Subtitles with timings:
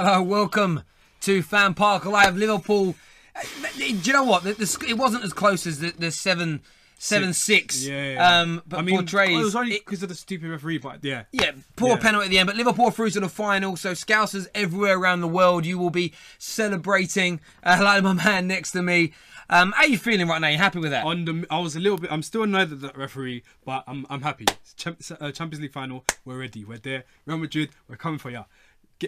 [0.00, 0.84] Hello, welcome
[1.22, 2.94] to Fan Park Live Liverpool.
[3.34, 3.42] Uh,
[3.76, 4.44] Do you know what?
[4.44, 6.60] The, the, it wasn't as close as the, the seven
[6.98, 7.84] seven six.
[7.84, 8.40] Yeah, yeah.
[8.40, 9.36] Um, but I mean, portrays.
[9.36, 11.24] it was only because of the stupid referee, but yeah.
[11.32, 11.96] yeah, poor Yeah.
[11.96, 13.74] penalty at the end, but Liverpool through to the final.
[13.76, 17.40] So Scousers everywhere around the world, you will be celebrating.
[17.64, 19.14] Uh, like my man next to me.
[19.50, 20.46] Um, how are you feeling right now?
[20.46, 21.04] You happy with that?
[21.06, 22.12] On the, I was a little bit.
[22.12, 24.46] I'm still annoyed at the referee, but I'm I'm happy.
[24.48, 26.04] Uh, Champions League final.
[26.24, 26.64] We're ready.
[26.64, 27.02] We're there.
[27.26, 27.70] Real Madrid.
[27.88, 28.44] We're coming for ya.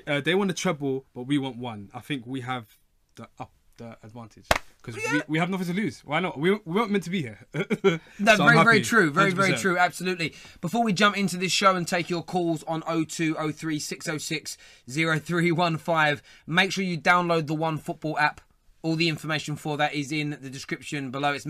[0.07, 1.91] Uh, they want a treble, but we want one.
[1.93, 2.79] I think we have
[3.17, 6.01] the up the advantage because we, we have nothing to lose.
[6.05, 6.39] Why not?
[6.39, 7.47] We, we weren't meant to be here.
[8.19, 9.11] No, So very, very true.
[9.11, 9.61] Very, very 100%.
[9.61, 9.79] true.
[9.79, 10.35] Absolutely.
[10.61, 16.73] Before we jump into this show and take your calls on 0203 606 0315, make
[16.73, 18.43] sure you download the One Football app.
[18.83, 21.33] All the information for that is in the description below.
[21.35, 21.45] It's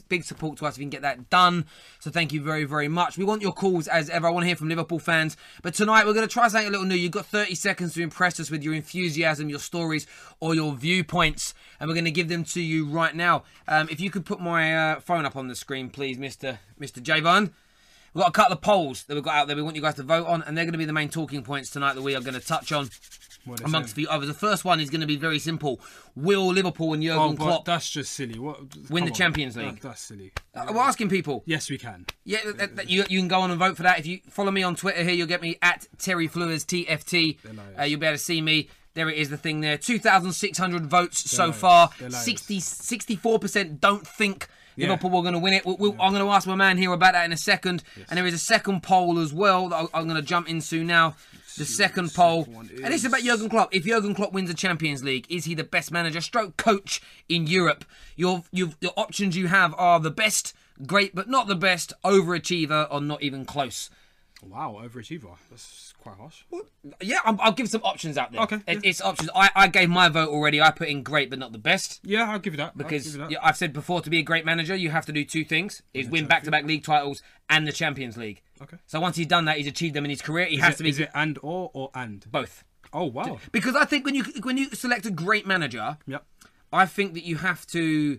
[0.00, 1.66] big, support to us if you can get that done.
[1.98, 3.18] So thank you very, very much.
[3.18, 4.26] We want your calls as ever.
[4.26, 5.36] I want to hear from Liverpool fans.
[5.62, 6.94] But tonight we're going to try something a little new.
[6.94, 10.06] You've got 30 seconds to impress us with your enthusiasm, your stories,
[10.40, 11.52] or your viewpoints.
[11.78, 13.44] And we're going to give them to you right now.
[13.68, 16.58] Um, if you could put my uh, phone up on the screen, please, Mr.
[16.80, 17.02] Mr.
[17.02, 17.52] Javon.
[18.14, 19.94] We've got a couple of polls that we've got out there we want you guys
[19.94, 22.14] to vote on, and they're going to be the main talking points tonight that we
[22.14, 22.90] are going to touch on
[23.64, 24.28] amongst the others.
[24.28, 25.80] The first one is going to be very simple.
[26.14, 28.38] Will Liverpool and Oh, Jurgen but Klopp that's just silly.
[28.38, 28.58] What?
[28.90, 29.14] Win the on.
[29.14, 29.80] Champions League?
[29.80, 30.32] that's silly.
[30.54, 31.42] Uh, We're asking people.
[31.46, 32.06] Yes, we can.
[32.24, 33.98] Yeah, that, that- you, you can go on and vote for that.
[33.98, 37.38] If you follow me on Twitter here, you'll get me at Terry Flewers TFT.
[37.78, 38.68] Uh, you'll be able to see me.
[38.94, 39.78] There it is, the thing there.
[39.78, 41.56] 2,600 votes so liars.
[41.56, 41.90] far.
[41.98, 44.88] They're 60, 64% don't think Yeah.
[44.88, 45.64] Liverpool were going to win it.
[45.64, 47.82] We'll, we'll- I'm going to ask my man here about that in a second.
[48.10, 51.14] And there is a second poll as well that I'm going to jump into now.
[51.56, 52.46] The second poll.
[52.58, 53.26] And it's about is.
[53.26, 53.74] Jurgen Klopp.
[53.74, 57.46] If Jurgen Klopp wins the Champions League, is he the best manager, stroke coach in
[57.46, 57.84] Europe?
[58.16, 60.54] Your, your, your options you have are the best,
[60.86, 63.90] great, but not the best, overachiever, or not even close.
[64.44, 65.36] Wow, overachiever.
[65.50, 66.42] That's quite harsh.
[67.00, 68.42] Yeah, I'll, I'll give some options out there.
[68.42, 68.90] Okay, It- yeah.
[68.90, 69.30] It's options.
[69.34, 70.60] I, I gave my vote already.
[70.60, 72.00] I put in great, but not the best.
[72.02, 72.76] Yeah, I'll give you that.
[72.76, 73.30] Because give you that.
[73.30, 75.82] yeah, I've said before, to be a great manager, you have to do two things:
[75.94, 78.42] is win back-to-back league titles and the Champions League.
[78.60, 78.76] Okay.
[78.86, 80.46] So once he's done that, he's achieved them in his career.
[80.46, 82.24] He Is has it- to be Is it and or or and?
[82.30, 82.64] both.
[82.92, 83.38] Oh wow.
[83.52, 86.26] Because I think when you when you select a great manager, Yep.
[86.72, 88.18] I think that you have to.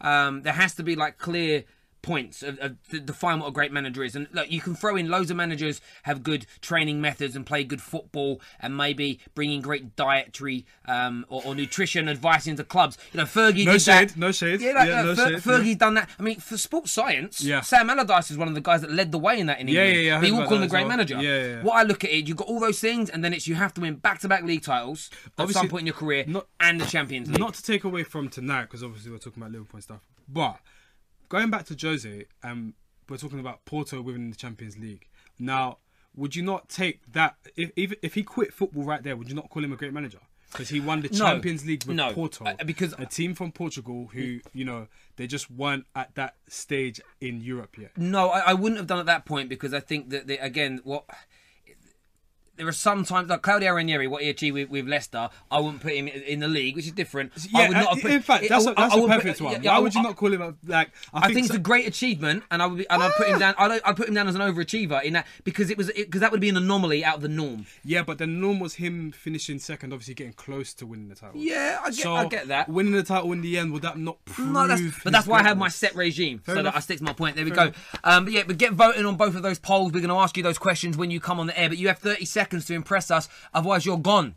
[0.00, 1.64] Um, there has to be like clear
[2.02, 4.14] points of, of to define what a great manager is.
[4.16, 7.64] And look, you can throw in loads of managers have good training methods and play
[7.64, 12.98] good football and maybe bring in great dietary um, or, or nutrition advice into clubs.
[13.12, 14.16] You know, Fergie No did shade, that.
[14.18, 14.60] no shade.
[14.60, 16.08] Yeah, like, Yeah, uh, no Fer- shade, Fergie's done that.
[16.18, 17.60] I mean, for sports science, Yeah.
[17.60, 19.82] Sam Allardyce is one of the guys that led the way in that in Yeah,
[19.84, 19.96] England.
[20.04, 20.88] yeah, yeah, I But you call him a great well.
[20.88, 21.14] manager.
[21.22, 21.62] Yeah, yeah, yeah.
[21.62, 23.72] What I look at it, you've got all those things, and then it's you have
[23.74, 27.28] to win back-to-back league titles at some point in your career not- and the Champions
[27.30, 27.38] League.
[27.38, 30.00] Not to take away from tonight, because obviously we're talking about Liverpool and stuff.
[30.28, 30.58] But
[31.32, 32.74] going back to Jose, um,
[33.08, 35.08] we're talking about Porto winning the Champions League.
[35.38, 35.78] Now,
[36.14, 39.16] would you not take that if if, if he quit football right there?
[39.16, 40.18] Would you not call him a great manager?
[40.50, 41.16] Because he won the No.
[41.24, 42.12] Champions League with No.
[42.12, 46.36] Porto, Uh, because- a team from Portugal who you know they just weren't at that
[46.48, 47.96] stage in Europe yet.
[47.96, 50.80] No, I, I wouldn't have done at that point because I think that the, again,
[50.84, 51.06] what
[52.56, 55.80] there are some times like Claudio Ranieri, what he achieved with, with Leicester, I wouldn't
[55.82, 57.32] put him in the league, which is different.
[57.54, 59.44] I Yeah, would not uh, put- in fact, that's, a that's I a perfect put-
[59.44, 59.62] one.
[59.62, 60.90] yeah, Why I- would you I- not call him a like?
[61.14, 63.38] I think, so- it's a great achievement, and I would be, and I'd put him
[63.38, 63.54] down.
[63.56, 66.30] I'd, I'd put him down as an overachiever in that because it was because that
[66.30, 67.64] would be an anomaly out of the norm.
[67.84, 71.40] Yeah, but the norm was him finishing second, obviously getting close to winning the title.
[71.40, 72.68] Yeah, I get- so I get that.
[72.68, 74.48] Winning the title in the end, would that not prove?
[74.52, 76.64] No, that's, but that's why I have my set regime, so enough.
[76.64, 77.36] that I stick to my point.
[77.36, 77.72] There we go.
[78.04, 79.92] Um, but yeah, but get voting on both of those polls.
[79.92, 81.88] We're going to ask you those questions when you come on the air, but you
[81.88, 83.28] have 30 seconds to impress us.
[83.54, 84.34] Otherwise, you're gone.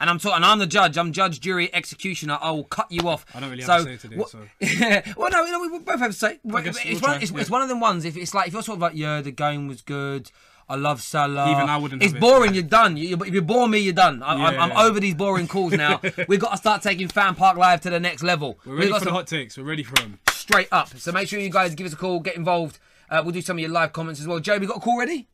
[0.00, 0.42] And I'm talking.
[0.42, 0.98] I'm the judge.
[0.98, 2.36] I'm judge, jury, executioner.
[2.40, 3.24] I will cut you off.
[3.34, 4.38] I don't really so, have to say today, what- so.
[5.16, 6.32] well, no, no, we both have to say.
[6.32, 6.66] It's, we'll one,
[7.22, 7.40] it's, yeah.
[7.40, 8.04] it's one of them ones.
[8.04, 10.30] If it's like if you're sort of like, yeah, the game was good.
[10.68, 11.50] I love Salah.
[11.52, 12.20] Even I wouldn't It's have it.
[12.20, 12.54] boring.
[12.54, 12.96] You're done.
[12.96, 14.22] You, you- if you bore me, you're done.
[14.24, 14.62] I, I'm, Yeah.
[14.64, 16.00] I'm over these boring calls now.
[16.28, 18.58] We've got to start taking Fan Park Live to the next level.
[18.64, 19.56] We're We've ready got for the some- hot takes.
[19.58, 20.18] We're ready for them.
[20.30, 20.88] straight up.
[20.88, 22.78] So make sure you guys give us a call, get involved.
[23.10, 24.40] Uh, we'll do some of your live comments as well.
[24.40, 25.28] Joe, we got a call ready?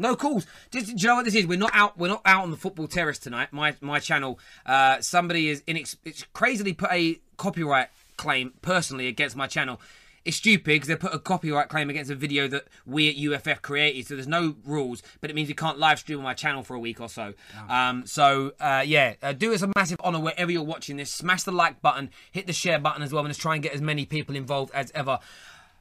[0.00, 0.46] No calls.
[0.70, 1.46] Just, do you know what this is?
[1.46, 1.98] We're not out.
[1.98, 3.52] We're not out on the football terrace tonight.
[3.52, 4.40] My my channel.
[4.64, 9.78] Uh, somebody is inex- it's crazily put a copyright claim personally against my channel.
[10.24, 13.62] It's stupid because they put a copyright claim against a video that we at UFF
[13.62, 14.06] created.
[14.06, 16.74] So there's no rules, but it means you can't live stream on my channel for
[16.74, 17.34] a week or so.
[17.68, 21.10] Um, so uh, yeah, uh, do us a massive honour wherever you're watching this.
[21.12, 23.72] Smash the like button, hit the share button as well, and let's try and get
[23.74, 25.18] as many people involved as ever.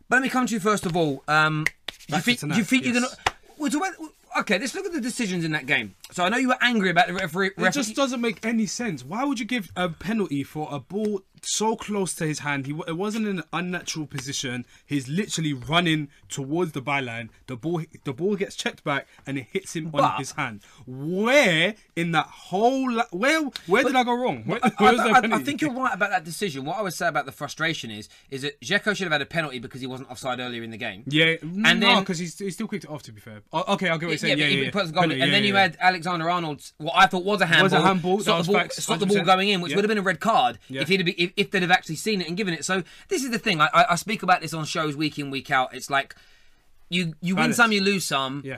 [0.10, 1.24] But let me come to you first of all.
[1.28, 1.66] Um,
[2.08, 3.08] do you think, do you think you're gonna?
[3.60, 3.94] Well, so when-
[4.40, 5.96] okay, let's look at the decisions in that game.
[6.12, 7.48] So I know you were angry about the referee.
[7.48, 9.04] It referee- just doesn't make any sense.
[9.04, 12.66] Why would you give a penalty for a ball so close to his hand?
[12.66, 14.66] He it wasn't in an unnatural position.
[14.86, 17.30] He's literally running towards the byline.
[17.48, 20.62] The ball the ball gets checked back and it hits him on his hand.
[20.86, 24.44] Where in that whole where where did I go wrong?
[24.46, 26.66] Where, I, that I- I think you're right about that decision.
[26.66, 29.26] What I would say about the frustration is, is that Dzeko should have had a
[29.26, 31.04] penalty because he wasn't offside earlier in the game.
[31.08, 33.04] Yeah, And no, because he's, he's still kicked it off.
[33.04, 34.36] To be fair, oh, okay, I'll get what you're saying.
[34.38, 34.72] but Yeah, yeah, yeah.
[34.72, 35.02] puts goal.
[35.04, 37.64] Penalty, and yeah, then you had Alexander Arnold's what I thought was a handball.
[37.64, 39.78] Was a handball, Stopped the ball, stopped the ball going in, which Yeah.
[39.78, 40.82] would have been a red card Yeah.
[40.82, 42.66] if he'd have been, if, if they'd have actually seen it and given it.
[42.66, 43.62] So this is the thing.
[43.62, 45.74] I, I, I speak about this on shows week in week out.
[45.74, 46.16] It's like
[46.90, 48.42] you you win some, you lose some.
[48.46, 48.58] yeah.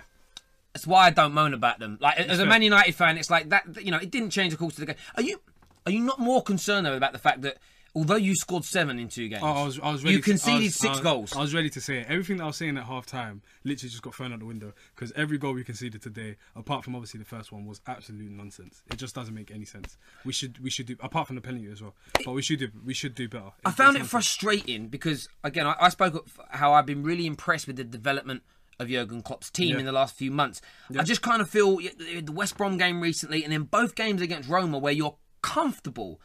[0.74, 1.98] That's why I don't moan about them.
[2.00, 2.46] Like as a.
[2.46, 3.84] Man United fan, it's like that.
[3.84, 4.96] You know, it didn't change the course of the game.
[5.16, 5.42] Are you
[5.86, 7.58] are you not more concerned though about the fact that
[7.94, 10.30] although you scored seven in two games, Oh, I was, I was ready you to-
[10.30, 11.36] conceded was- six I was- goals?
[11.36, 12.08] I was ready to say it.
[12.10, 14.74] Everything that I was saying at half time literally just got thrown out the window
[14.96, 18.82] because every goal we conceded today, apart from obviously the first one, was absolute nonsense.
[18.92, 19.98] It just doesn't make any sense.
[20.26, 21.96] We should we should do apart from the penalty as well,
[22.26, 23.52] but we should do we should do better.
[23.66, 27.68] I found it frustrating because again, I, I spoke of how I've been really impressed
[27.68, 28.44] with the development
[28.80, 29.80] of Jurgen Klopp's team Yeah.
[29.80, 30.60] in the last few months.
[30.98, 34.50] I just kind of feel the West Brom game recently, and then both games against
[34.50, 36.20] Roma where you're comfortable,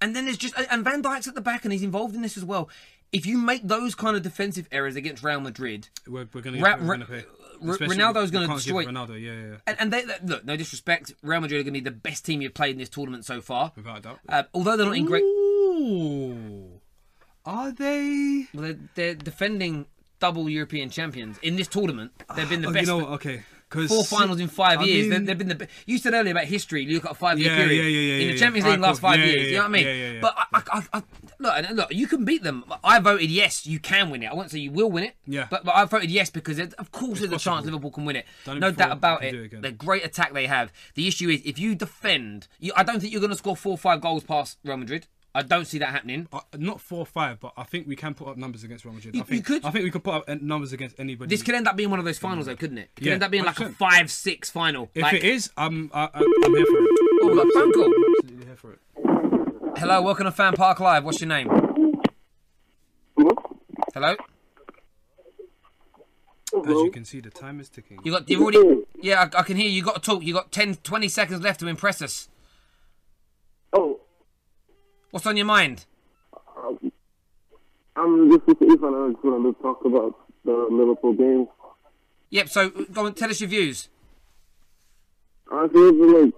[0.00, 2.36] and then there's just and Van Dijk's at the back and he's involved in this
[2.36, 2.68] as well.
[3.12, 6.96] If you make those kind of defensive errors against Real Madrid, We're, we're Ra- Ra-
[6.96, 7.06] gonna.
[7.60, 9.20] Ra- Ronaldo's gonna destroy- Ronaldo.
[9.20, 9.56] Yeah, yeah, yeah.
[9.66, 12.24] and, and they, they- look, no disrespect, Real Madrid are going to be the best
[12.24, 13.72] team you've played in this tournament so far.
[13.76, 14.20] Without a doubt.
[14.28, 16.80] Uh, although they're not in great, Ooh,
[17.44, 18.46] are they?
[18.54, 19.86] well, they're, they're defending
[20.20, 22.12] double European champions in this tournament.
[22.36, 22.86] They've been the Oh, best.
[22.86, 23.42] you know, okay.
[23.70, 25.06] Four finals in five I years.
[25.08, 25.68] mean- They- They've been the.
[25.86, 26.82] You said earlier about history.
[26.84, 28.66] You look at a five-year Yeah, period yeah, yeah, yeah, in the Champions.
[28.68, 29.46] League last five years.
[29.48, 30.20] You know what I mean?
[30.20, 31.02] But I, I,
[31.38, 32.64] look, look, you can beat them.
[32.82, 34.26] I voted yes, you can win it.
[34.26, 35.14] I won't say you will win it.
[35.26, 35.46] Yeah.
[35.50, 37.64] But but I voted yes because it, of course there's a chance.
[37.64, 38.26] Liverpool can win it.
[38.44, 39.62] Done it no doubt about it it.
[39.62, 40.72] the great attack they have.
[40.94, 43.72] The issue is if you defend, you, I don't think you're going to score four
[43.72, 45.06] or five goals past Real Madrid.
[45.32, 46.26] I don't see that happening.
[46.32, 48.94] Uh, not four or five, but I think we can put up numbers against Real
[48.94, 49.14] Madrid.
[49.14, 49.64] You- I think, you could.
[49.64, 51.28] I think we could put up uh, numbers against anybody.
[51.28, 52.82] This could end up being one of those finals, though, couldn't it?
[52.82, 54.90] It could Yeah, end up being like a five-six final.
[54.94, 56.88] if like, it is, I'm I, I- I'm here for it.
[57.22, 57.94] Oh, we got phone call.
[58.18, 59.78] Absolutely here for it.
[59.78, 61.04] Hello, welcome to Fan Park Live.
[61.04, 61.48] What's your name?
[63.94, 64.16] Hello.
[66.52, 68.00] As you can see, the time is ticking.
[68.02, 69.76] You got you've already Yeah, I, I can hear you.
[69.76, 70.24] You got to talk.
[70.24, 72.28] You got 10 20 seconds left to impress us.
[73.72, 74.00] Oh,
[75.10, 75.86] What's on your mind?
[76.56, 76.92] Um,
[77.96, 78.94] I'm just with Ethan.
[78.94, 80.14] I just wanted to talk about
[80.44, 81.48] the Liverpool game.
[82.30, 83.88] Yep, so go and tell us your views.
[85.50, 86.34] I feel like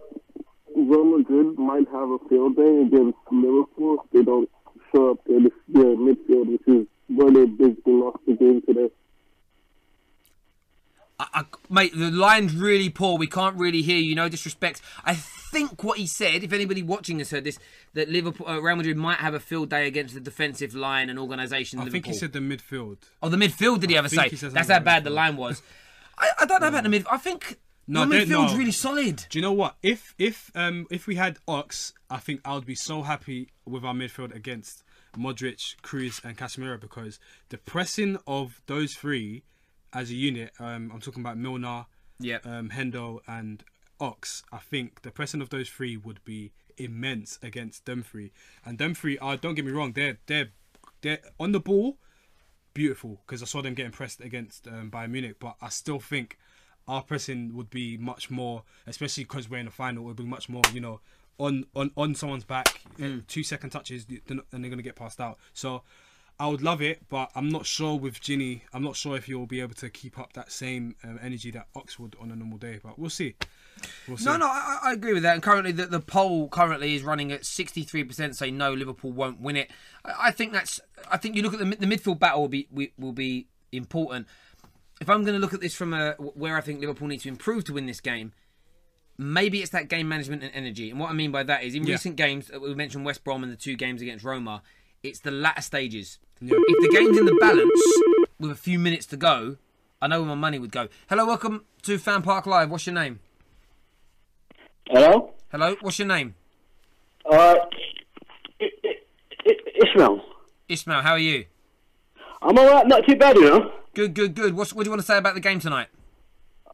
[0.75, 4.51] Real Madrid might have a field day against Liverpool if they don't
[4.91, 8.89] show up their, their midfield, which is where they basically lost the game today.
[11.21, 13.19] I, I, mate, the line's really poor.
[13.19, 14.15] We can't really hear you.
[14.15, 14.81] No disrespect.
[15.05, 15.19] I
[15.85, 17.59] what he said, if anybody watching has heard this,
[17.95, 21.19] that Liverpool, uh, Real Madrid might have a field day against the defensive line and
[21.19, 21.79] organisation.
[21.79, 21.93] I Liverpool.
[22.03, 22.99] think he said the midfield.
[23.23, 24.29] Oh, the midfield did he ever say?
[24.29, 25.63] That's how bad the line was.
[26.19, 27.07] I, I don't know about the mid.
[27.11, 27.59] I think
[27.89, 28.59] No, the midfield's no.
[28.59, 29.25] really solid.
[29.29, 29.77] Do you know what?
[29.83, 33.85] If if um if we had Ox, I think I would be so happy with
[33.85, 34.83] our midfield against
[35.17, 39.43] Modric, Kroos, and Casemiro because the pressing of those three
[39.93, 41.87] as a unit, um, I'm talking about Milner,
[42.21, 42.47] Yep.
[42.47, 43.63] um, Hendo, and
[44.03, 44.43] Ox.
[44.53, 48.33] I think the pressing of those three would be immense against them three.
[48.65, 50.51] And them three are don't get me wrong, they're they're
[51.03, 51.97] they're on the ball
[52.75, 56.39] beautiful because I saw them getting pressed against um, Bayern Munich, but I still think
[56.89, 60.49] our pressing would be much more, especially because we're in the final, would be much
[60.49, 61.01] more, you know,
[61.39, 63.27] on on on someone's back, Mm.
[63.29, 65.39] two second touches, and they're gonna get passed out.
[65.55, 65.83] So.
[66.43, 68.63] I would love it, but I'm not sure with Gini.
[68.73, 71.69] I'm not sure if he'll be able to keep up that same um, energy that
[71.77, 72.81] Oxford on a normal day.
[72.83, 73.37] But we'll see.
[74.09, 74.25] We'll see.
[74.25, 75.35] No, no, I, I agree with that.
[75.35, 79.41] And currently, the, the poll currently is running at sixty-three percent say no, Liverpool won't
[79.41, 79.71] win it.
[80.05, 80.81] I, I think that's.
[81.09, 82.67] I think you look at the, the midfield battle will be
[82.99, 84.27] will be important.
[85.01, 87.29] If I'm going to look at this from a where I think Liverpool need to
[87.29, 88.33] improve to win this game,
[89.17, 90.91] maybe it's that game management and energy.
[90.91, 91.93] And what I mean by that is, in Yeah.
[91.93, 94.63] recent games, uh, we mentioned West Brom and the two games against Roma.
[95.05, 96.19] It's the latter stages.
[96.45, 96.57] Yeah.
[96.59, 97.83] If the game's in the balance
[98.41, 99.57] with a few minutes to go,
[100.01, 100.89] I know where my money would go.
[101.09, 102.69] Hello, welcome to Fan Park Live.
[102.69, 103.21] What's your name?
[104.89, 105.35] Hello?
[105.53, 106.35] Hello, what's your name?
[107.31, 107.55] Uh,
[108.61, 108.97] I- I-
[109.47, 110.21] I- Ishmael.
[110.69, 111.45] Ismail, how are you?
[112.43, 113.73] I'm alright, not too bad, you know.
[113.95, 114.57] Good, good, good.
[114.57, 115.89] What's, what do you want to say about the game tonight?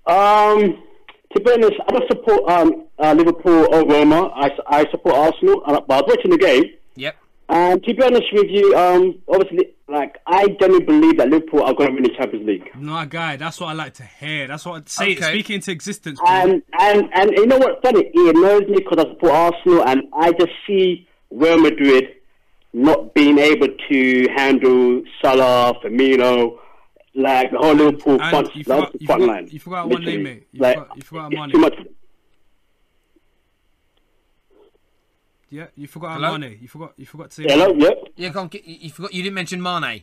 [0.06, 0.82] Um,
[1.37, 4.28] to be honest, I don't support um, uh, Liverpool or Roma.
[4.34, 6.64] I, I support Arsenal, but I was watching the game.
[6.96, 7.16] Yep.
[7.50, 11.72] And to be honest with you, um, obviously, like, I genuinely believe that Liverpool are
[11.72, 12.70] going to win the Champions League.
[12.76, 14.46] No, guy, that's what I like to hear.
[14.46, 15.12] That's what I'd say.
[15.12, 15.22] Okay.
[15.32, 16.20] Speaking into existence.
[16.20, 16.28] bro.
[16.28, 18.10] And, and, and you know what's funny?
[18.12, 22.04] It annoys me because I support Arsenal, and I just see Real Madrid
[22.74, 26.58] not being able to handle Salah, Firmino,
[27.14, 29.48] like the whole Liverpool front, you the whole forgot- you front forgot- line.
[29.50, 30.46] you forgot one name, mate.
[30.52, 31.50] You like, forgot- you forgot it's Mane.
[31.50, 31.74] too much.
[35.50, 36.36] Yeah, you forgot Hello?
[36.38, 36.58] Mane.
[36.60, 36.92] You forgot.
[36.96, 37.42] You forgot to.
[37.42, 37.80] Hello, Mane.
[37.80, 37.98] yep.
[38.16, 40.02] Yeah, go on, you you forgot you didn't mention Mane.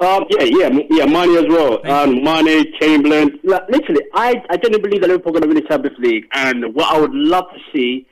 [0.00, 1.86] Um, yeah, yeah, yeah, Mane as well.
[1.88, 3.38] Um, Mane, Chamberlain.
[3.44, 6.24] Like, literally, I, I genuinely believe that Liverpool are going to win the Champions League.
[6.32, 8.06] And what I would love to see,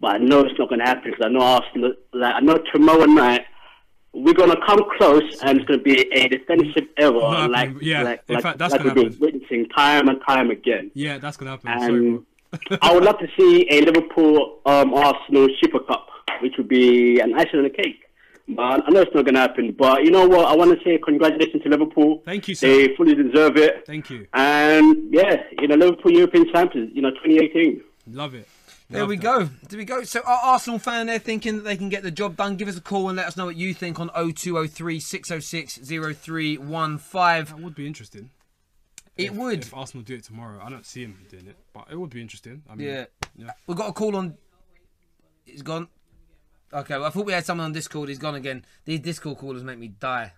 [0.00, 1.92] but I know it's not going to happen because I know Arsenal.
[2.12, 3.42] Like, I know tomorrow night
[4.12, 8.02] we're going to come close, and it's going to be a defensive error, like yeah.
[8.02, 9.20] like, In like, fact, that's like gonna we've been happen.
[9.20, 10.90] witnessing time and time again.
[10.94, 11.68] Yeah, that's gonna happen.
[11.70, 12.24] And bro.
[12.82, 16.08] I would love to see a Liverpool um, Arsenal Super Cup,
[16.42, 18.02] which would be an icing on the cake.
[18.48, 19.74] But I know it's not going to happen.
[19.78, 20.46] But you know what?
[20.46, 22.22] I want to say congratulations to Liverpool.
[22.24, 22.66] Thank you, sir.
[22.66, 23.86] They fully deserve it.
[23.86, 24.26] Thank you.
[24.34, 27.80] And yeah, you know, Liverpool European champions, you know, 2018.
[28.08, 28.48] Love it.
[28.88, 29.22] There Love we that.
[29.22, 29.48] go.
[29.68, 30.02] There we go.
[30.02, 32.56] So, our Arsenal fan they're thinking that they can get the job done.
[32.56, 37.44] Give us a call and let us know what you think on 0203 606 0315.
[37.44, 38.30] That would be interesting.
[39.20, 39.62] It if, would.
[39.62, 42.20] If Arsenal do it tomorrow, I don't see him doing it, but it would be
[42.20, 42.62] interesting.
[42.68, 43.04] I mean, Yeah.
[43.36, 43.50] yeah.
[43.66, 44.36] We've got a call on.
[45.44, 45.88] He's gone.
[46.72, 48.08] Okay, well, I thought we had someone on Discord.
[48.08, 48.64] He's gone again.
[48.84, 50.32] These Discord callers make me die.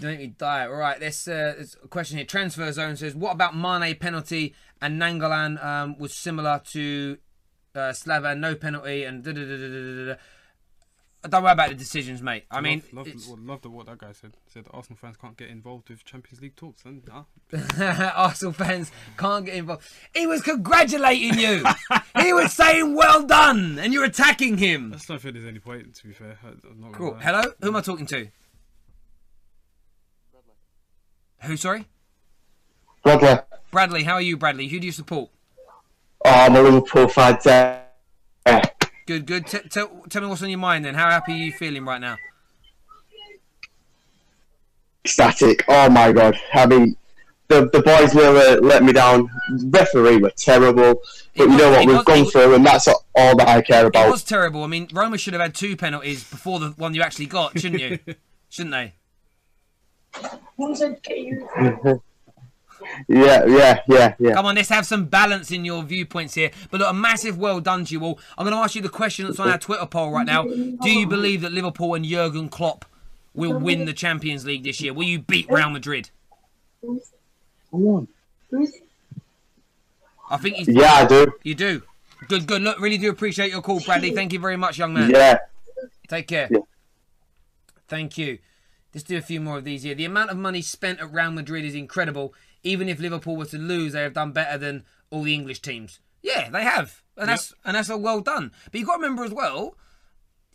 [0.00, 0.66] They make me die.
[0.66, 2.26] All right, there's, uh, there's a question here.
[2.26, 7.18] Transfer Zone says, what about Mane penalty and Nainggolan um, was similar to
[7.74, 10.14] uh, Slavan, no penalty and da da da da da da.
[11.28, 12.44] Don't worry about the decisions, mate.
[12.48, 14.34] I mean, love, love, well, love the, what that guy said.
[14.46, 16.84] Said that Arsenal fans can't get involved with Champions League talks.
[16.84, 17.24] And nah.
[18.14, 19.82] Arsenal fans can't get involved.
[20.14, 21.64] He was congratulating you.
[22.22, 24.92] he was saying, well done, and you're attacking him.
[24.92, 25.92] I just don't think there's any point.
[25.96, 27.14] To be fair, I- I'm not Cool.
[27.14, 27.22] lie.
[27.22, 27.42] Hello?
[27.62, 28.28] Who am I talking to?
[31.42, 31.86] Who, sorry?
[33.02, 34.04] Brother, Bradley.
[34.04, 34.68] How are you, Bradley?
[34.68, 35.30] Who do you support?
[36.24, 37.38] oh, I'm a Liverpool fan.
[39.08, 39.16] Yeah.
[39.18, 39.46] Good, good.
[39.46, 40.94] T- tell, tell me what's on your mind then.
[40.94, 42.16] How happy are you feeling right now?
[45.06, 45.64] Static.
[45.68, 46.36] Oh my god.
[46.52, 46.96] I mean,
[47.48, 49.30] the the boys nearly let me down.
[49.66, 51.00] Referee were terrible.
[51.36, 51.86] But you know what?
[51.86, 54.10] We've was- gone it- through, and that's all that I care It about.
[54.10, 54.64] was terrible.
[54.64, 57.80] I mean, Roma should have had two penalties before the one you actually got, shouldn't
[57.80, 57.98] you?
[58.50, 58.94] shouldn't they?
[63.08, 64.32] Yeah, yeah, yeah, yeah.
[64.34, 66.50] Come on, let's have some balance in your viewpoints here.
[66.70, 68.18] But look, a massive well done to you all.
[68.36, 70.44] I'm going to ask you the question that's on our Twitter poll right now.
[70.44, 72.84] Do you believe that Liverpool and Jurgen Klopp
[73.34, 74.92] will win the Champions League this year?
[74.92, 76.10] Will you beat Real Madrid?
[80.30, 81.32] I think he's, Yeah, I do.
[81.42, 81.82] you do.
[82.28, 82.62] Good, good.
[82.62, 84.10] Look, really do appreciate your call, Bradley.
[84.10, 85.10] Thank you very much, young man.
[85.10, 85.38] Yeah.
[86.08, 86.48] Take care.
[86.50, 86.58] Yeah.
[87.86, 88.38] Thank you.
[88.92, 89.94] Let's do a few more of these here.
[89.94, 92.34] The amount of money spent at Real Madrid is incredible.
[92.68, 96.00] Even if Liverpool were to lose, they have done better than all the English teams.
[96.22, 98.52] Yeah, they have, and that's and that's a well done.
[98.70, 99.76] But you've got to remember as well,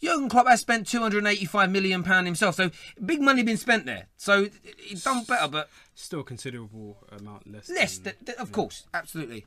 [0.01, 2.69] Jurgen Klopp has spent 285 million pound himself, so
[3.03, 4.07] big money been spent there.
[4.17, 7.69] So he's done better, but Still a considerable amount less.
[7.69, 9.45] less, than- th- th- of course, absolutely.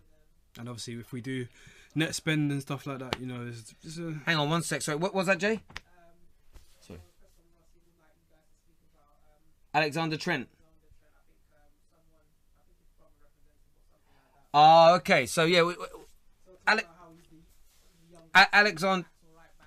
[0.58, 1.46] And obviously, if we do
[1.94, 4.80] net spend and stuff like that, you know, there's, there's a, Hang on one sec.
[4.82, 5.60] Sorry, what was that, Jay?
[6.80, 7.00] Sorry.
[9.74, 10.48] Alexander Trent.
[14.58, 15.26] Oh, okay.
[15.26, 15.84] So yeah, we, we,
[16.68, 16.80] Ale-
[18.34, 19.06] A- Alexander.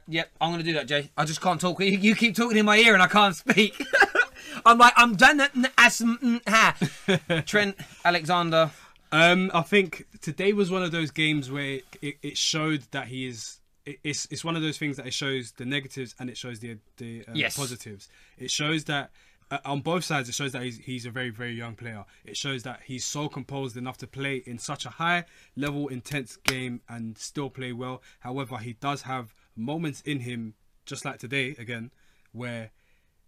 [0.08, 1.12] Yep, I'm gonna do that, Jay.
[1.16, 1.80] I just can't talk.
[1.80, 3.80] You, you keep talking in my ear and I can't speak.
[4.66, 5.38] I'm like I'm done.
[5.38, 6.02] that- n- as-
[6.48, 6.76] ha.
[7.46, 8.72] Trent Alexander.
[9.12, 13.08] Um, I think today was one of those games where it, it, it showed that
[13.08, 13.60] he is.
[13.86, 16.60] It, it's it's one of those things that it shows the negatives and it shows
[16.60, 17.56] the the uh, Yes.
[17.56, 18.10] positives.
[18.40, 19.12] It shows that
[19.52, 20.30] Uh, on both sides.
[20.30, 22.06] It shows that he's he's a very very young player.
[22.24, 25.26] It shows that he's so composed enough to play in such a high
[25.56, 28.04] level, intense game and still play well.
[28.20, 30.54] However, he does have moments in him,
[30.86, 31.90] just like today again,
[32.32, 32.70] where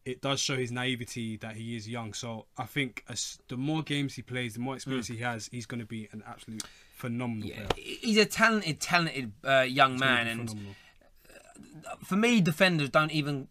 [0.06, 2.14] it does show his naivety that he is young.
[2.14, 5.16] So I think as the more games he plays, the more experience mm.
[5.16, 6.64] he has, he's going to be an absolute
[6.96, 7.68] phenomenal player.
[7.76, 10.76] He's a talented, talented uh, young man, and Phenomenal.
[11.88, 13.48] Uh, for me, defenders don't even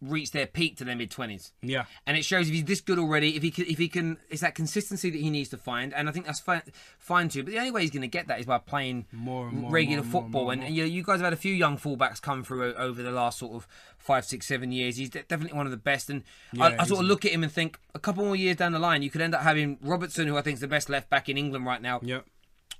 [0.00, 1.52] reach their peak to their mid twenties.
[1.62, 1.84] Yeah.
[2.06, 3.36] and it shows if he's this good already.
[3.36, 6.08] If he can, if he can, it's that consistency that he needs to find, and
[6.08, 6.62] I think that's fine,
[6.98, 7.42] fine too.
[7.42, 9.70] But the only way he's going to get that is by playing More and more,
[9.70, 10.44] regular more football.
[10.44, 12.74] more and, and you, know, you guys have had a few young fullbacks come through
[12.74, 13.66] over the last sort of
[13.98, 14.96] five, six, seven years.
[14.96, 16.10] He's definitely one of the best.
[16.10, 16.22] And
[16.60, 18.72] I, Yeah, I sort of look at him and think a couple more years down
[18.72, 21.10] the line, you could end up having Robertson, who I think is the best left
[21.10, 22.24] back in England right now Yep.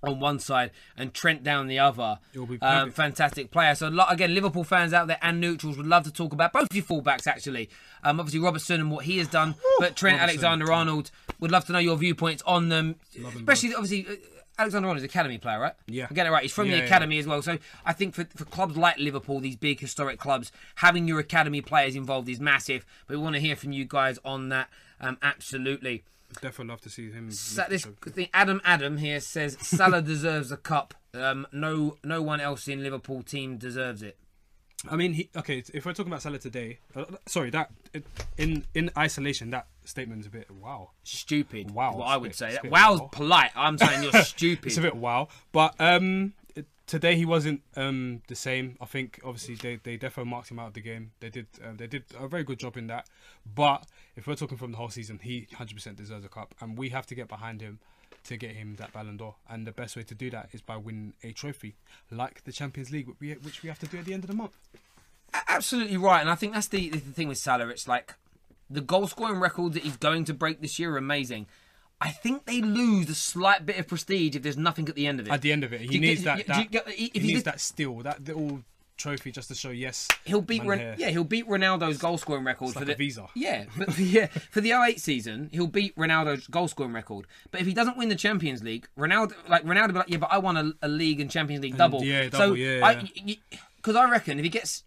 [0.03, 2.19] On one side and Trent down the other.
[2.63, 3.75] Um, fantastic player.
[3.75, 6.85] So again, Liverpool fans out there and neutrals would love to talk about both your
[6.85, 7.69] fullbacks actually.
[8.05, 11.79] Um, obviously Robertson and what he has done, but Trent Alexander-Arnold would love to know
[11.79, 14.07] your viewpoints on them, Love especially obviously.
[14.07, 14.17] Uh,
[14.61, 15.75] Alexander-Arnold is academy player, right?
[15.87, 16.09] Yeah.
[16.11, 16.43] I get it right.
[16.43, 16.85] He's from Yeah, the yeah.
[16.87, 17.41] academy as well.
[17.43, 21.61] So I think for, for clubs like Liverpool, these big historic clubs, having your academy
[21.61, 22.85] players involved is massive.
[23.07, 24.69] But we want to hear from you guys on that.
[25.01, 26.03] Um, absolutely.
[26.35, 27.31] Definitely love to see him.
[27.31, 30.95] Sa- this thing, Adam Adam here says Salah deserves a cup.
[31.15, 34.19] Um, no, no one else in Liverpool team deserves it.
[34.89, 35.65] I mean, he, okay.
[35.75, 37.71] If we're talking about Salah today, uh, sorry, that
[38.37, 40.91] in in isolation, that statement's a bit wow.
[41.03, 41.71] Stupid.
[41.73, 42.49] Wow, what I would bit- say.
[42.51, 43.09] it's a That wow's wow.
[43.11, 43.51] polite.
[43.57, 44.67] I'm saying you're stupid.
[44.67, 46.35] It's a bit wow, but um,
[46.89, 48.77] today he wasn't um the same.
[48.81, 51.13] I think obviously they they definitely marked him out of the game.
[51.21, 53.07] They did um, they did a very good job in that.
[53.55, 56.89] But if we're talking from the whole season, he 100% deserves a cup, and we
[56.89, 57.79] have to get behind him
[58.25, 59.37] to get him that Ballon d'Or.
[59.49, 61.77] And the best way to do that is by winning a trophy,
[62.11, 64.29] like the Champions League, which we, which we have to do at the end of
[64.29, 64.57] the month.
[65.47, 67.69] Absolutely right, and I think that's the, the thing with Salah.
[67.69, 68.15] It's like
[68.71, 71.47] the goal scoring record that he's going to break this year are amazing.
[72.01, 75.19] I think they lose a slight bit of prestige if there's nothing at the end
[75.21, 75.33] of it.
[75.33, 76.57] At the end of it, he you needs get- that.
[76.59, 78.63] you that get- he he needs did- that still, that little
[78.97, 80.09] trophy, just to show yes.
[80.25, 83.27] He'll beat Ren- yeah he'll beat Ronaldo's goal scoring record for like the a visa.
[83.37, 87.67] yeah but yeah for the 08 season he'll beat Ronaldo's goal scoring record but if
[87.69, 90.57] he doesn't win the Champions League Ronaldo like Ronaldo be like yeah but I won
[90.57, 93.09] a, a league and Champions League mm, double yeah, so double, yeah, I
[93.77, 94.83] because I reckon if he gets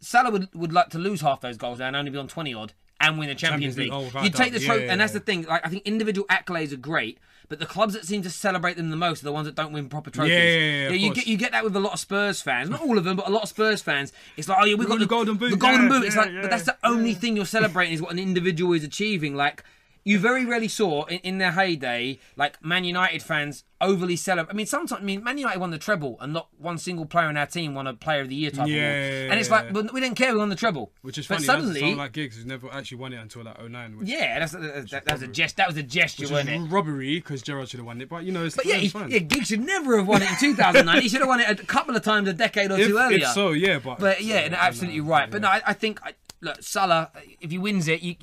[0.00, 2.72] Salah would, would like to lose half those goals and only be on 20 odd
[3.02, 4.12] and win the Champions, Champions League, League.
[4.16, 5.42] oh, you take the trophy, Yeah, yeah, and that's the thing.
[5.42, 7.18] Like I think individual accolades are great,
[7.48, 9.72] but the clubs that seem to celebrate them the most are the ones that don't
[9.72, 10.32] win proper trophies.
[10.32, 11.16] Yeah, yeah, yeah, you course.
[11.18, 13.28] get you get that with a lot of Spurs fans, not all of them, but
[13.28, 14.12] a lot of Spurs fans.
[14.36, 16.04] It's like, oh yeah, we got got the golden boot, The golden yeah, boot.
[16.04, 18.72] It's yeah, like, yeah, but that's the only thing you're celebrating is what an individual
[18.72, 19.34] is achieving.
[19.34, 19.64] Like
[20.04, 24.52] you very rarely saw in, in their heyday, like Man United fans overly celebrate.
[24.52, 27.30] I mean, sometimes I mean, Man United won the treble, and not one single player
[27.30, 28.96] in our team won a Player of the Year type Yeah, award.
[29.12, 29.54] yeah, and it's yeah.
[29.56, 30.32] like, but we didn't care.
[30.32, 30.92] We won the treble.
[31.02, 31.46] Which is but funny.
[31.46, 33.98] suddenly, someone like Giggs who's never actually won it until like 09.
[33.98, 35.56] Which, yeah, that's, that, that, that was a gest.
[35.56, 36.72] That was a gesture, which wasn't it?
[36.72, 38.08] robbery because Gerrard should have won it.
[38.08, 40.30] But you know, it's, But yeah, it's he, yeah, Giggs should never have won it
[40.30, 41.00] in 2009.
[41.02, 43.18] he should have won it a couple of times a decade or if, two earlier.
[43.18, 45.30] if so, yeah, but But yeah, no, uh, absolutely right.
[45.30, 45.48] But no.
[45.48, 47.10] I, I think I- look, Salah,
[47.40, 48.16] if he wins it, you,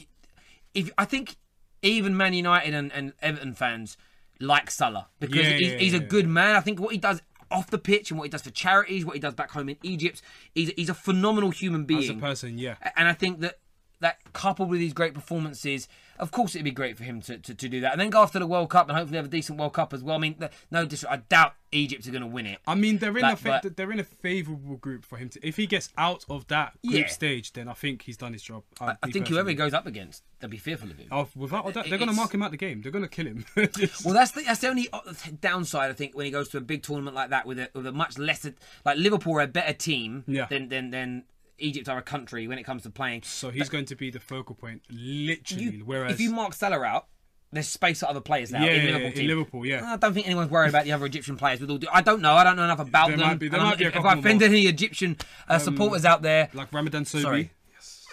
[0.74, 1.36] if I think
[1.82, 3.98] even Man United and, and Everton fans
[4.40, 6.56] like Salah because Yeah, he's, yeah, he's a good man.
[6.56, 9.16] I think what he does off the pitch and what he does for charities, what
[9.16, 10.22] he does back home in Egypt,
[10.54, 12.04] he's, he's a phenomenal human being.
[12.04, 12.76] as a person, yeah.
[12.96, 13.60] And I think that
[14.02, 15.88] that coupled with these great performances,
[16.20, 18.22] of course, it'd be great for him to, to, to do that, and then go
[18.22, 20.16] after the World Cup and hopefully have a decent World Cup as well.
[20.16, 20.36] I mean,
[20.72, 22.58] no, I doubt Egypt are going to win it.
[22.68, 25.48] I mean, they're in a fa- but- they're in a favourable group for him to.
[25.48, 27.08] If he gets out of that group Yeah.
[27.08, 28.64] stage, then I think he's done his job.
[28.82, 31.08] I, I think whoever he goes up against, they'll be fearful of him.
[31.12, 32.82] Oh, without doubt, they're going to mark him out the game.
[32.82, 33.46] They're going to kill him.
[34.06, 35.00] Well, that's the, that's the only uh,
[35.42, 37.86] downside I think when he goes to a big tournament like that with a, with
[37.88, 38.54] a much lesser
[38.86, 40.46] like Liverpool are a better team Yeah.
[40.50, 41.24] than, than than
[41.60, 43.24] Egypt are a country when it comes to playing.
[43.24, 45.64] so he's going to be the focal point, literally.
[45.78, 47.08] You- whereas if you mark Salah out,
[47.52, 49.28] there's space for other players now Yeah, in yeah, Liverpool in.
[49.28, 49.94] Liverpool, yeah.
[49.94, 51.60] I don't think anyone's worried about the other Egyptian players.
[51.60, 52.34] With all, I don't know.
[52.36, 53.28] I don't know enough about There them.
[53.28, 55.18] might be- there might be if, if I offended any Egyptian
[55.48, 57.52] uh, supporters out there, like Ramadan Sobhi, Sorry.
[57.74, 58.08] yes,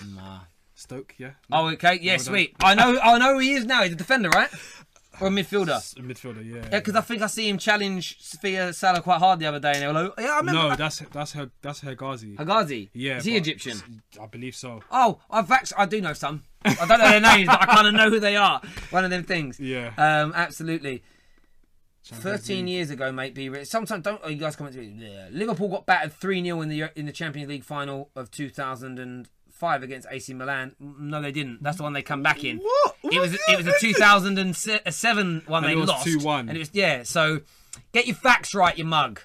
[0.74, 2.18] Stoke, yeah, oh okay, yeah, Ramadan.
[2.24, 2.56] sweet.
[2.62, 2.98] I know.
[3.02, 3.82] I know who he is now.
[3.82, 4.48] He's a defender, right?
[5.20, 5.98] Or a midfielder.
[5.98, 6.56] A midfielder, yeah.
[6.70, 9.72] Yeah, because I think I see him challenge Sophia Salah quite hard the other day,
[9.72, 12.36] and they were like, "Yeah, I remember." no, that's that's her that's her Ghazi.
[12.36, 12.90] Hegazi.
[12.92, 14.02] Yeah, Is he Egyptian?
[14.20, 14.82] I believe so.
[14.90, 16.44] Oh, I've actually, I do know some.
[16.64, 18.60] I don't know their names, but I kind of know who they are.
[18.90, 19.60] One of them things.
[19.60, 19.92] Yeah.
[19.96, 21.02] Um, absolutely.
[22.02, 22.68] Champions 13 League.
[22.74, 23.34] years ago, mate.
[23.34, 24.94] Be re- sometimes don't oh, you guys come to me?
[24.96, 25.28] Yeah.
[25.32, 28.30] Liverpool got battered 3 0 in the in the Champions League final of
[29.56, 30.74] 2005 against AC Milan.
[30.78, 31.62] No, they didn't.
[31.62, 32.58] That's the one they come back in.
[32.58, 32.96] What?
[33.04, 36.06] It was it was a 2007 one And they it was lost.
[36.06, 36.40] 2-1.
[36.40, 37.02] And it was yeah.
[37.02, 37.40] So
[37.92, 39.20] get your facts right, you mug.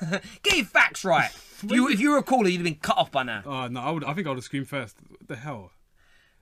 [0.42, 1.30] get your facts right.
[1.62, 3.42] If you if you were a caller, you'd have been cut off by now.
[3.46, 4.04] Oh no, I would.
[4.04, 4.96] I think I would have screamed first.
[5.08, 5.70] What the hell?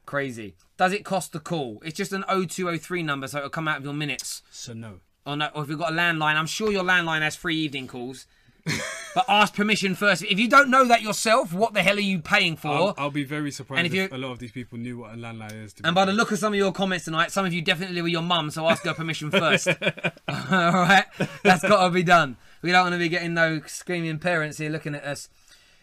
[0.07, 0.55] Crazy.
[0.77, 1.81] Does it cost the call?
[1.85, 4.43] It's just an 0203 number, so it'll come out of your minutes.
[4.51, 5.01] So no.
[5.25, 7.87] Or, no, or if you've got a landline, I'm sure your landline has free evening
[7.87, 8.27] calls.
[9.15, 10.23] but ask permission first.
[10.23, 12.69] If you don't know that yourself, what the hell are you paying for?
[12.69, 15.15] I'll, I'll be very surprised And if, if a lot of these people knew what
[15.15, 15.73] a landline is.
[15.75, 17.63] To be and by the look of some of your comments tonight, some of you
[17.63, 19.69] definitely were your mum, so ask her permission first.
[20.29, 21.05] All right,
[21.43, 22.37] that's got to be done.
[22.63, 25.29] We don't want to be getting no screaming parents here looking at us.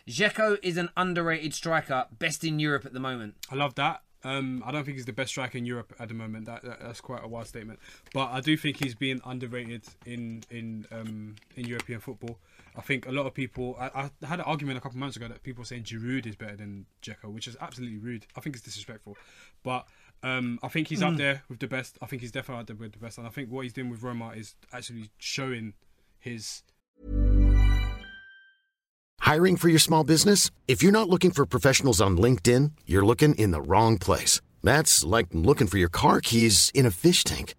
[0.08, 3.36] Dzeko is an underrated striker, best in Europe at the moment.
[3.52, 4.02] I love that.
[4.24, 6.46] Um, I don't think he's the best striker in Europe at the moment.
[6.46, 7.80] That, that that's quite a wild statement.
[8.14, 12.38] But I do think he's being underrated in in um, in European football.
[12.76, 13.76] I think a lot of people.
[13.80, 16.26] I, I had an argument a couple of months ago that people were saying Giroud
[16.26, 18.26] is better than Dzeko, which is absolutely rude.
[18.36, 19.18] I think it's disrespectful.
[19.64, 19.88] But
[20.24, 21.98] um, I think he's up there with the best.
[22.02, 23.18] I think he's definitely up there with the best.
[23.18, 25.74] And I think what he's doing with Roma is actually showing
[26.20, 26.64] his
[29.22, 30.52] Hiring for your small business?
[30.68, 34.42] If you're not looking for professionals on LinkedIn, you're looking in the wrong place.
[34.64, 37.56] That's like looking for your car keys in a fish tank.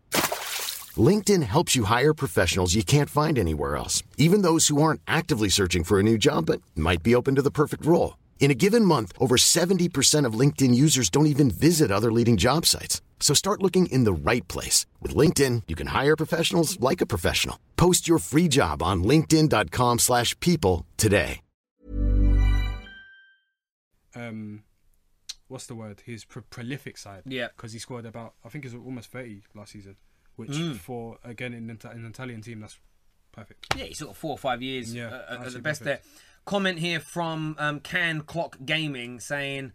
[0.98, 5.48] LinkedIn helps you hire professionals you can't find anywhere else, even those who aren't actively
[5.48, 8.18] searching for a new job but might be open to the perfect role.
[8.40, 12.66] In a given month, over 70% of LinkedIn users don't even visit other leading job
[12.66, 13.00] sites.
[13.20, 14.85] So start looking in the right place.
[15.00, 17.59] With LinkedIn, you can hire professionals like a professional.
[17.76, 21.40] Post your free job on linkedin.com/people slash people today.
[24.14, 24.64] um,
[25.48, 26.02] what's the word?
[26.05, 27.22] His pro- prolific side.
[27.24, 27.48] Yeah.
[27.57, 29.96] because he scored about I think it was almost thirty last season,
[30.37, 30.77] which Mm.
[30.77, 32.79] for again in, an Italian team that's
[33.33, 33.66] perfect.
[33.77, 35.85] Yeah, he's sort of four or five years Yeah, uh, at the best perfect.
[35.85, 36.01] there.
[36.45, 39.73] Comment here from um, Can Clock Gaming saying,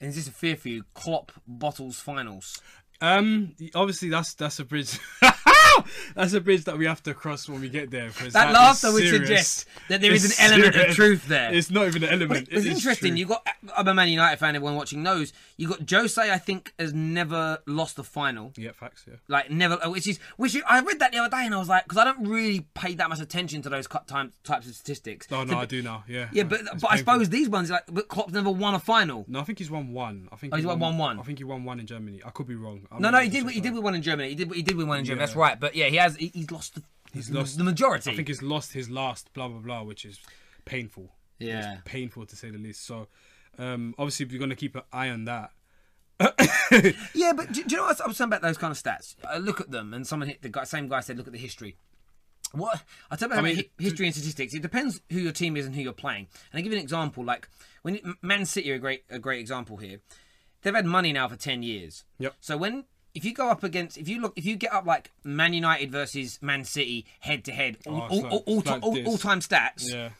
[0.00, 0.84] "Is this a fear for you?
[0.94, 2.60] Klopp bottles finals."
[3.02, 4.98] Um, obviously that's that's a bridge.
[6.14, 8.10] that's a bridge that we have to cross when we get there.
[8.10, 11.52] That is laughter would suggest that there is It's an element of truth there.
[11.52, 12.48] It's not even an But element.
[12.50, 13.10] it was it interesting.
[13.12, 13.18] true.
[13.18, 14.54] You got uh, I'm a Man United fan.
[14.56, 15.32] Everyone watching knows.
[15.56, 16.20] You got Jose.
[16.30, 18.52] I think has never lost a final.
[18.56, 19.04] yeah, facts.
[19.08, 19.16] Yeah.
[19.28, 20.54] Like never, uh, which is which.
[20.54, 22.66] Is, I read that the other day and I was like, because I don't really
[22.74, 25.26] pay that much attention to those cut time, types of statistics.
[25.30, 26.04] Oh no, So- I do now.
[26.08, 26.28] Yeah.
[26.32, 29.24] Yeah, but It's but I suppose these ones like, but Klopp's never won a final.
[29.28, 30.28] No, I think he's won one.
[30.32, 31.18] I think Oh, he's he won one one.
[31.20, 32.20] I think he won one in Germany.
[32.24, 32.86] I could be wrong.
[32.90, 33.48] I'm No, no, he did.
[33.50, 34.28] He did win one in Germany.
[34.30, 34.52] He did.
[34.52, 35.20] He did win one in Germany.
[35.20, 35.26] Yeah.
[35.26, 35.58] That's right.
[35.60, 36.16] But yeah, he has.
[36.16, 36.74] He, he's lost.
[36.74, 38.10] The, He's lost the majority.
[38.10, 40.20] I think he's lost his last blah blah blah, which is
[40.64, 41.10] painful.
[41.38, 41.74] Yeah.
[41.74, 42.86] It's painful to say the least.
[42.86, 43.08] So,
[43.58, 45.50] um, obviously we're gonna keep an eye on that.
[47.14, 49.16] Yeah, but do, do you know what I was saying about those kind of stats?
[49.28, 51.38] I look at them, and someone hit the guy, same guy said, look at the
[51.38, 51.76] history.
[52.52, 54.54] What I tell you about I mean, history and statistics.
[54.54, 56.28] It depends who your team is and who you're playing.
[56.52, 57.24] And I give you an example.
[57.24, 57.48] Like
[57.82, 60.00] when Man City are a great a great example here.
[60.62, 62.04] They've had money now for ten years.
[62.18, 62.34] Yep.
[62.40, 65.10] So when if you go up against if you look if you get up like
[65.24, 68.42] Man United versus Man City head to oh, head all Oh, it's all, like- all,
[68.46, 69.06] all, it's like all, this.
[69.08, 70.10] all time stats Yeah.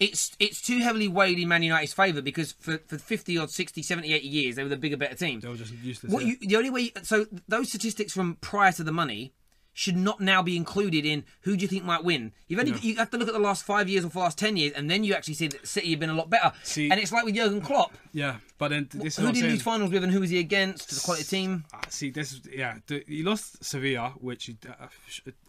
[0.00, 3.82] it's it's too heavily weighed in Man United's favour because for, for 50 odd 60
[3.82, 6.12] 70 80 years they were the bigger better team They were just useless.
[6.12, 6.34] what yeah.
[6.40, 9.32] you, the only way so those statistics from prior to the money
[9.76, 12.32] should not now be included in who do you think might win.
[12.48, 14.56] You've only you have to look at the last five years or the last ten
[14.56, 16.50] years, and then you actually see that City have been a lot better.
[16.62, 17.92] See- and it's like with Jurgen Klopp.
[18.12, 20.20] yeah, but then this is who what I'm did he lose finals with, and who
[20.20, 20.88] was he against?
[20.88, 21.64] The quality team.
[21.74, 22.78] Ah, see, this is yeah.
[22.86, 24.86] The, he lost Sevilla, which he, uh,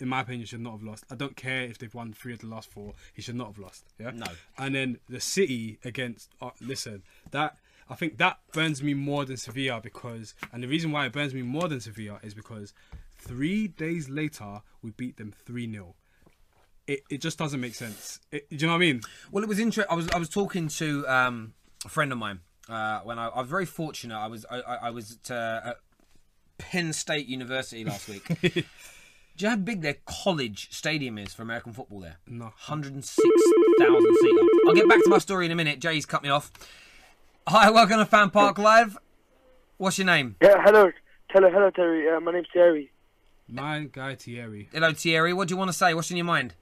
[0.01, 1.05] in my opinion should not have lost.
[1.09, 2.95] I don't care if they've won three of the last four.
[3.13, 3.85] He should not have lost.
[3.97, 4.11] Yeah.
[4.11, 4.25] No.
[4.57, 6.31] And then the City against.
[6.41, 7.55] Uh, listen, that
[7.89, 11.33] I think that burns me more than Sevilla because, and the reason why it burns
[11.33, 12.73] me more than Sevilla is because
[13.27, 15.95] three days later we beat them three 0
[16.87, 18.19] it, it just doesn't make sense.
[18.31, 19.01] It, do you know what I mean?
[19.31, 19.91] Well, it was interesting.
[19.91, 21.53] I was I was talking to um,
[21.85, 24.17] a friend of mine uh, when I, I was very fortunate.
[24.17, 25.77] I was I, I I was at, uh, at
[26.57, 28.25] Penn State University last week.
[28.41, 32.17] Do you know how big their college stadium is for American football there?
[32.25, 32.45] No.
[32.45, 34.41] 106,000 seater.
[34.65, 35.79] I'll get back to my story in a minute.
[35.79, 36.51] Jay's cut me off.
[37.47, 38.97] Hi, welcome to Fan Park Live.
[39.77, 40.37] What's your name?
[40.41, 40.91] Yeah, hello,
[41.29, 42.09] hello, hello, Terry.
[42.09, 42.91] Uh, my name's Terry.
[43.49, 44.69] My guy Thierry.
[44.73, 45.33] Hello, Thierry.
[45.33, 45.93] What do you want to say?
[45.93, 46.53] What's in your mind?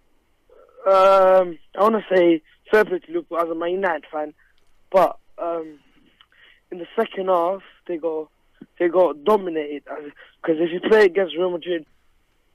[0.87, 4.33] Um, I want to say fair play to Liverpool as a Man United fan,
[4.91, 5.79] but um,
[6.71, 8.29] in the second half they got
[8.77, 11.85] they got dominated because if you play against Real Madrid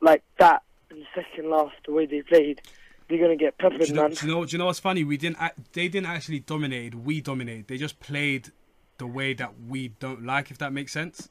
[0.00, 2.60] like that in the second half, the way they played,
[3.08, 4.10] they're gonna get peppered, Do you, know, man.
[4.12, 4.44] do you know?
[4.44, 5.02] Do you know what's funny?
[5.02, 5.38] We didn't.
[5.72, 6.94] They didn't actually dominate.
[6.94, 7.66] We dominated.
[7.66, 8.52] They just played
[8.98, 10.52] the way that we don't like.
[10.52, 11.28] If that makes sense.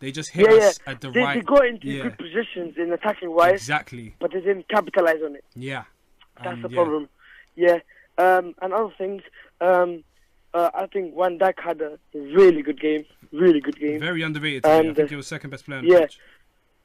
[0.00, 0.64] They just hit Yeah, yeah.
[0.68, 1.34] us at the They, right.
[1.34, 4.14] they got into yeah, good positions in attacking wise, exactly.
[4.20, 5.44] but they didn't capitalize on it.
[5.54, 5.84] Yeah.
[6.36, 6.74] That's And, the yeah.
[6.76, 7.08] problem.
[7.56, 7.78] Yeah.
[8.18, 9.22] Um, and other things,
[9.60, 10.04] um,
[10.54, 13.04] uh, I think Van Dijk had a really good game.
[13.32, 14.00] Really good game.
[14.00, 14.62] Very underrated.
[14.64, 14.78] today.
[14.78, 16.06] I think uh, he was second best player on yeah.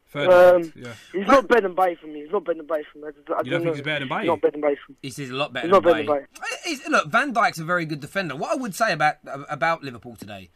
[0.10, 0.29] Third.
[0.29, 0.93] Um, yeah.
[1.12, 2.21] He's not better than Bailly for me.
[2.21, 3.08] He's not better than Bailly for me.
[3.08, 3.73] I, just, I You don't think know.
[3.73, 4.21] he's better than Bailly?
[4.21, 4.97] He's not better than Bailly for me.
[5.01, 5.67] He says a lot better.
[5.67, 6.25] He's not than better than Bailly.
[6.65, 8.36] He's- Look, Van Dijk's a very good defender.
[8.36, 9.15] What I would say about
[9.49, 10.49] about Liverpool today,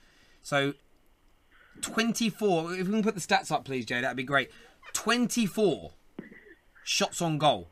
[0.44, 0.74] so
[1.82, 2.74] twenty four.
[2.74, 4.50] If we can put the stats up, please, Jay, that'd be great.
[4.94, 5.92] Twenty four
[6.84, 7.70] shots on goal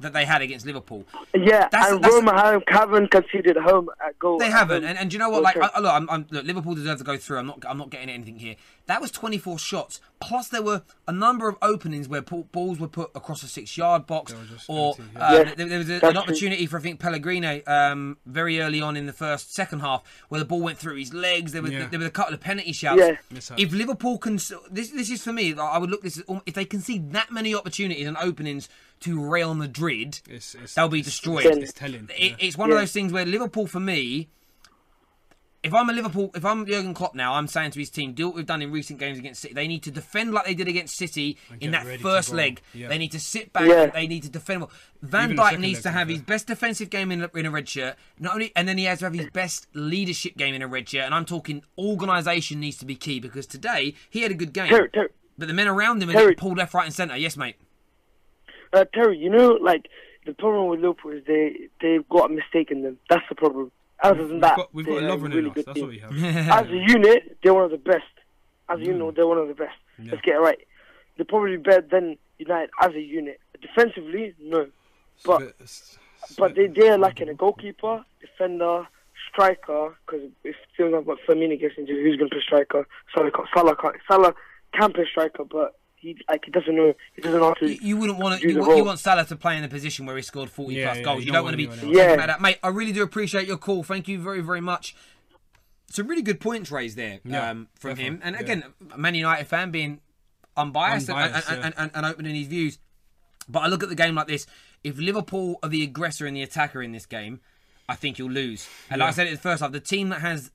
[0.00, 1.04] that they had against Liverpool.
[1.34, 4.38] Yeah, That's- and that's- Roma haven't, haven't conceded home at goal.
[4.38, 5.42] They haven't, and, and do you know what?
[5.42, 7.38] Like, I, look, I'm, I'm, look, Liverpool deserve to go through.
[7.38, 8.54] I'm not, I'm not getting anything here.
[8.88, 10.00] That was 24 shots.
[10.18, 14.34] Plus, there were a number of openings where balls were put across a six-yard box,
[14.66, 15.54] or empty, uh, Yeah.
[15.54, 16.20] there, there was a, That's an true.
[16.22, 20.38] opportunity for I think Pellegrini um, very early on in the first second half where
[20.40, 21.52] the ball went through his legs.
[21.52, 21.86] There was Yeah.
[21.88, 22.98] there was a couple of penalty shouts.
[23.00, 23.16] Yeah.
[23.58, 24.36] If Liverpool can,
[24.70, 25.54] this this is for me.
[25.54, 28.68] I would look this as if they concede that many opportunities and openings
[29.00, 31.44] to Real Madrid, It's, it's, they'll be it's- destroyed.
[31.44, 32.08] Then- It's telling.
[32.18, 32.36] It, yeah.
[32.40, 34.28] It's one of those things where Liverpool, for me,
[35.62, 38.28] if I'm a Liverpool, if I'm Jurgen Klopp now, I'm saying to his team, do
[38.28, 39.54] what we've done in recent games against City.
[39.54, 42.60] They need to defend like they did against City And in that first leg.
[42.72, 42.88] Yeah.
[42.88, 43.66] They need to sit back.
[43.66, 43.86] Yeah.
[43.86, 44.60] They need to defend.
[44.60, 44.70] well.
[45.02, 47.50] Van Even Dijk needs to to have his best defensive game in a, in a
[47.50, 47.96] red shirt.
[48.18, 50.88] Not only, and then he has to have his best leadership game in a red
[50.88, 51.04] shirt.
[51.04, 54.68] And I'm talking organisation needs to be key because today he had a good game,
[54.68, 57.16] Terry, Terry, but the men around him are Terry- getting pulled left, right, and centre.
[57.16, 57.56] Yes, mate.
[58.72, 59.88] uh, Terry, you know, like
[60.26, 62.98] the problem with Liverpool is they they've got a mistake in them.
[63.10, 63.72] That's the problem.
[64.02, 65.54] Other than We've that, got, we've got a Lovren really in us.
[65.54, 65.84] good That's team.
[65.84, 66.12] what we have.
[66.66, 68.04] As a unit, they're one of the best.
[68.68, 69.16] As a know, mm.
[69.16, 69.74] they're one of the best.
[69.98, 70.12] Yeah.
[70.12, 70.58] Let's get it right.
[71.16, 73.40] They're probably better than United as a unit.
[73.60, 74.68] Defensively, no.
[75.24, 78.86] But It's a bit- it's- it's a but they they're lacking a goalkeeper, defender,
[79.32, 79.96] striker.
[80.06, 82.86] Because if still not got Firmino gets injured, who's going to play striker?
[83.14, 84.34] Salah can't, Salah can't, Salah
[84.74, 87.66] can play striker, but he like he doesn't know he doesn't know how to.
[87.68, 88.48] You, you wouldn't want to.
[88.48, 90.84] You, want- you want Salah to play in a position where he scored 40 Yeah,
[90.86, 91.18] plus yeah, goals.
[91.20, 92.58] you You, don't don't want to be want thinking about that, mate.
[92.62, 93.82] I really do appreciate your call.
[93.82, 94.94] Thank you very, very much.
[95.90, 98.20] Some really good points raised there Yeah, um, from him.
[98.22, 98.40] And yeah.
[98.42, 98.64] again,
[98.96, 100.00] Man United fan being
[100.56, 101.66] unbiased, and- Unbiased, and, yeah.
[101.66, 102.78] and, and, and opening his views.
[103.48, 104.46] But I look at the game like this:
[104.84, 107.40] if Liverpool are the aggressor and the attacker in this game,
[107.88, 108.68] I think you'll lose.
[108.90, 110.50] And like I said at the first half, the team that has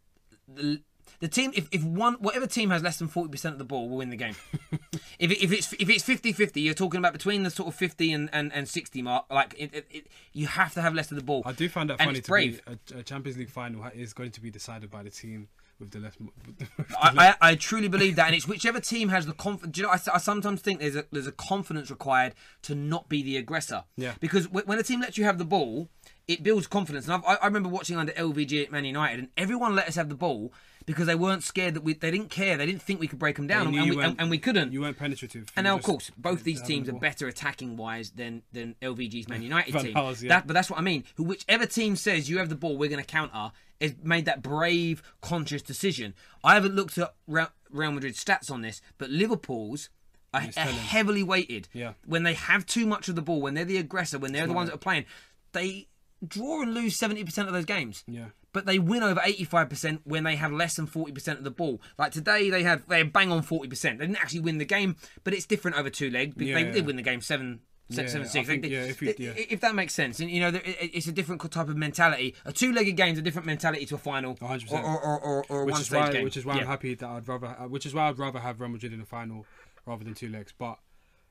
[0.48, 0.82] the,
[1.24, 3.88] the team, if, if one whatever team has less than forty percent of the ball
[3.88, 4.36] will win the game.
[5.20, 8.12] if, it, if it's if it's 50-50, you're talking about between the sort of fifty
[8.12, 9.24] and, and, and sixty mark.
[9.32, 11.42] Like it, it, it, you have to have less of the ball.
[11.46, 12.62] I do find that And funny to brave.
[12.66, 15.48] be a, a Champions League final is going to be decided by the team
[15.80, 16.14] with the less.
[16.46, 16.68] with the
[17.02, 19.78] I, I, I truly believe that, and it's whichever team has the confidence.
[19.78, 22.34] You know, I, I sometimes think there's a there's a confidence required
[22.64, 23.86] to not be the aggressor.
[23.96, 24.16] Yeah.
[24.20, 25.88] Because w- when a team lets you have the ball,
[26.28, 27.06] it builds confidence.
[27.06, 29.96] And I've, I, I remember watching under LVG at Man United, and everyone let us
[29.96, 30.52] have the ball
[30.86, 31.94] because they weren't scared that we.
[31.94, 32.58] They didn't care.
[32.58, 34.74] They didn't think we could break them down, and, and we, and, and we couldn't.
[34.74, 35.52] You weren't penetrative.
[35.56, 39.42] And now, of course, both these teams are better attacking wise than than LVG's Man
[39.54, 39.94] United team.
[39.96, 40.14] Yeah.
[40.30, 41.04] That, but that's what I mean.
[41.16, 44.42] Who, whichever team says you have the ball, we're going to counter, has made that
[44.42, 46.14] brave, conscious decision.
[46.44, 47.50] I haven't looked at Real
[47.92, 49.90] Madrid's stats on this, but Liverpool's
[50.34, 51.70] are, are heavily weighted.
[51.74, 51.94] Yeah.
[52.06, 54.54] When they have too much of the ball, when they're the aggressor, when they're the
[54.54, 55.06] ones that are playing,
[55.52, 55.88] they
[56.28, 58.04] draw and lose seventy percent of those games.
[58.08, 58.28] Yeah.
[58.52, 61.82] But they win over 85% when they have less than 40% of the ball.
[61.98, 63.82] Like today, they had they had bang on 40%.
[63.82, 66.36] They didn't actually win the game, but it's different over two legs.
[66.38, 66.72] Yeah, they yeah.
[66.72, 67.62] did win the game seven.
[67.90, 68.48] se- Yeah, seven six.
[68.48, 69.32] think, yeah, if you- yeah.
[69.36, 72.36] if that makes sense, and you know, it's a different type of mentality.
[72.46, 74.72] A two-legged game is a different mentality to a final, 100%.
[74.72, 76.24] or or, or, or, a which is one-stage game.
[76.24, 76.54] which is why.
[76.60, 79.06] I'm happy that I'd rather, which is why I'd rather have Real Madrid in the
[79.08, 79.48] final
[79.88, 80.54] rather than two legs.
[80.56, 80.78] But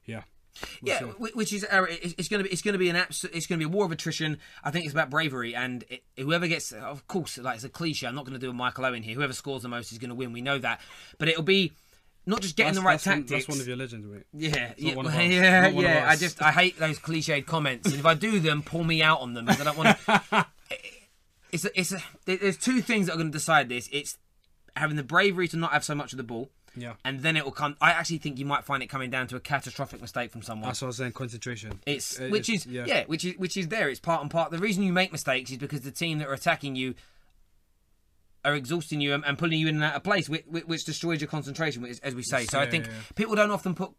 [0.06, 0.22] yeah,
[0.82, 3.46] yeah, which is uh, it's, going to be it's going to be an absolute it's
[3.46, 4.38] going to be a war of attrition.
[4.62, 8.06] I think it's about bravery, and it, whoever gets, of course, like it's a cliche.
[8.06, 9.14] I'm not going to do a Michael Owen here.
[9.14, 10.32] Whoever scores the most is going to win.
[10.32, 10.80] We know that,
[11.18, 11.72] but it'll be
[12.26, 13.46] not just getting that's, the right that's one, tactics.
[13.46, 14.24] that's one of your legends, mate.
[14.32, 15.20] Yeah, yeah, one of us.
[15.20, 16.08] yeah, Not one of yeah.
[16.08, 19.20] I just I hate those cliched comments, and if I do them, pull me out
[19.20, 20.46] on them because I don't want to.
[21.52, 23.86] It's a, it's a, there's two things that are going to decide this.
[23.92, 24.16] It's
[24.74, 27.44] having the bravery to not have so much of the ball, Yeah, and then it
[27.44, 27.76] will come.
[27.80, 30.68] I actually think you might find it coming down to a catastrophic mistake from someone.
[30.68, 31.12] that's what I was saying.
[31.12, 31.80] Concentration.
[31.86, 33.04] It's Uh, which it's- is yeah.
[33.06, 33.88] which is which is there.
[33.90, 34.50] It's part and part.
[34.50, 36.94] The reason you make mistakes is because the team that are attacking you
[38.44, 41.20] are exhausting you and, and pulling you in and out of place, which, which destroys
[41.20, 42.44] your concentration, which, as we say.
[42.44, 42.98] So I think yeah, yeah.
[43.14, 43.92] people don't often put.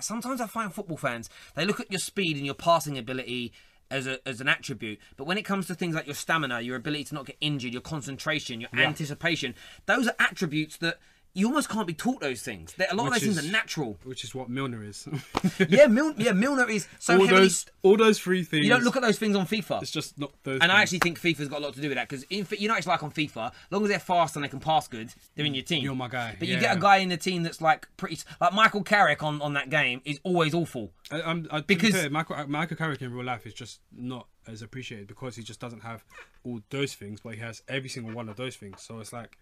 [0.00, 3.52] Sometimes I find football fans they look at your speed and your passing ability.
[3.90, 6.76] As, a, as an attribute, but when it comes to things like your stamina, your
[6.76, 9.54] ability to not get injured, your concentration, your anticipation,
[9.84, 10.98] those are attributes that
[11.34, 12.20] you almost can't be taught.
[12.20, 13.98] Those things, a lot of Which those things are natural.
[14.04, 15.08] Which is what Milner is.
[15.68, 17.42] Yeah, Mil- yeah, Milner is so all heavily.
[17.42, 18.64] those, all those three things.
[18.64, 19.82] you don't look at those things on FIFA.
[19.82, 20.60] It's just not those.
[20.60, 22.76] And I actually think FIFA's got a lot to do with that because you know
[22.76, 25.46] it's like on FIFA, as long as they're fast and they can pass good, they're
[25.46, 25.82] in your team.
[25.84, 28.52] You're my guy, But you get a guy in the team that's like pretty, like
[28.52, 30.92] Michael Carrick on, on that game is always awful.
[31.10, 34.26] I, I'm, I, Because- because Michael, uh, Michael Carrick in real life is just not
[34.46, 36.04] as appreciated because he just doesn't have
[36.44, 38.82] all those things, but he has every single one of those things.
[38.82, 39.38] So it's like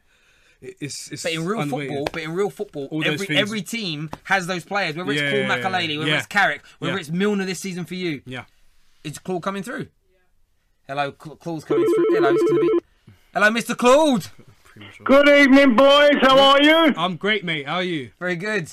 [0.62, 1.22] it's it's.
[1.22, 1.88] But in real unweighted.
[1.90, 4.96] football, but in real football, All every every team has those players.
[4.96, 6.18] Whether it's Yeah, Paul yeah, yeah, Makelele, whether yeah.
[6.18, 7.00] it's Carrick, whether Yeah.
[7.00, 8.44] it's Milner this season for you, yeah,
[9.04, 9.88] it's Claude coming through?
[10.86, 12.06] Hello, Cla- Claude's coming through.
[12.14, 12.80] Hello, it's gonna be.
[13.32, 13.76] Hello, Mr.
[13.76, 14.26] Claude.
[15.04, 16.14] Good evening, boys.
[16.22, 16.94] How are you?
[16.96, 17.66] I'm great, mate.
[17.66, 18.70] How are you, Very good.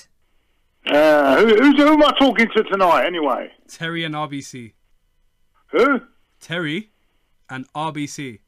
[0.85, 3.51] Uh, who, who's, who am I talking to tonight, anyway?
[3.67, 4.71] Terry and RBC?
[5.71, 5.99] Who?
[6.39, 6.91] Terry
[7.49, 8.39] and RBC.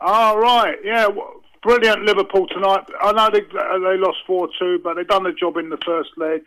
[0.00, 0.76] Oh, right.
[0.84, 1.04] Yeah.
[1.04, 2.84] w- brilliant Liverpool tonight.
[3.02, 6.10] I know they they lost four two, but they've done the job in the first
[6.16, 6.42] leg.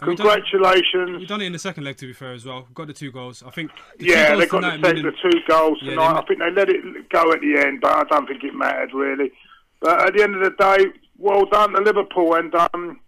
[0.00, 1.18] And we've done- Congratulations.
[1.20, 2.64] We've done it in the second leg, to be fair, as well.
[2.66, 3.42] We've got the two goals.
[3.46, 3.70] I think.
[3.98, 5.96] The Yeah, they got meaning- the two goals tonight.
[5.96, 8.54] ma- I think they let it go at the end, but I don't think it
[8.54, 9.32] mattered really.
[9.80, 10.86] But at the end of the day,
[11.18, 13.00] well done to Liverpool, and um,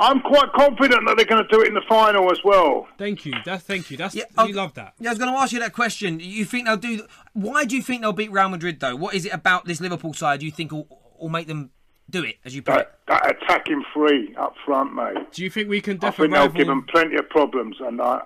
[0.00, 2.88] I'm quite confident that they're going to do it in the final as well.
[2.96, 3.34] Thank you.
[3.44, 3.96] That's thank you.
[3.98, 4.52] That's Yeah, we okay.
[4.54, 4.94] love that.
[4.98, 6.18] Yeah, I was going to ask you that question.
[6.20, 7.02] You think they'll do?
[7.34, 8.96] Why do you think they'll beat Real Madrid though?
[8.96, 10.86] What is it about this Liverpool side you think will,
[11.20, 11.70] will make them
[12.08, 12.36] do it?
[12.46, 15.32] As you put it, That, that attacking free up front, mate.
[15.32, 16.56] Do you think we can I definitely think they'll rival?
[16.56, 18.22] give them plenty of problems, and I,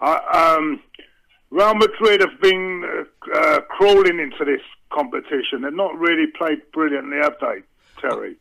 [0.00, 0.80] I, um,
[1.50, 5.62] Real Madrid have been uh, uh, crawling into this competition.
[5.62, 7.62] They've not really played brilliantly, have they,
[8.00, 8.36] Terry?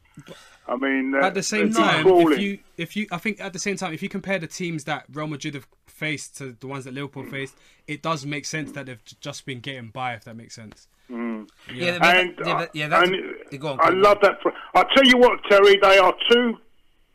[0.70, 3.60] I mean, uh, at the same time, if you if you I think at the
[3.60, 6.86] same time, if you compare the teams that Real Madrid have faced to the ones
[6.86, 7.56] that Liverpool faced,
[7.88, 10.14] it does make sense that they've just been getting by.
[10.14, 10.88] If that makes sense.
[11.10, 11.50] Mm.
[11.74, 14.02] yeah, And, yeah, yeah, uh, yeah, that's, and go on, I go on.
[14.04, 14.42] love that.
[14.44, 16.56] fr- I'll tell you what, Terry, they are two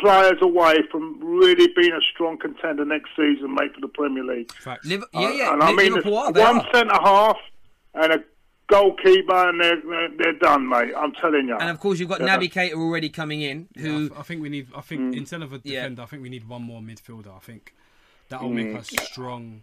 [0.00, 4.50] players away from really being a strong contender next season, mate, for the Premier League.
[4.52, 4.84] Facts.
[4.84, 5.50] Liv- yeah, yeah.
[5.50, 6.32] Uh, and I mean, Liverpool are.
[6.32, 7.36] One centre half
[7.94, 8.24] and a
[8.68, 10.92] goalkeeper, and they're, they're, they're done, mate.
[10.96, 11.56] I'm telling you.
[11.56, 12.36] And of course, you've got Yeah.
[12.36, 14.68] Naby Keita already coming in, I, who th- I think we need.
[14.74, 15.16] I think Mm.
[15.16, 15.82] instead of a Yeah.
[15.82, 17.34] defender, I think we need one more midfielder.
[17.34, 17.74] I think
[18.28, 19.62] that will make us strong.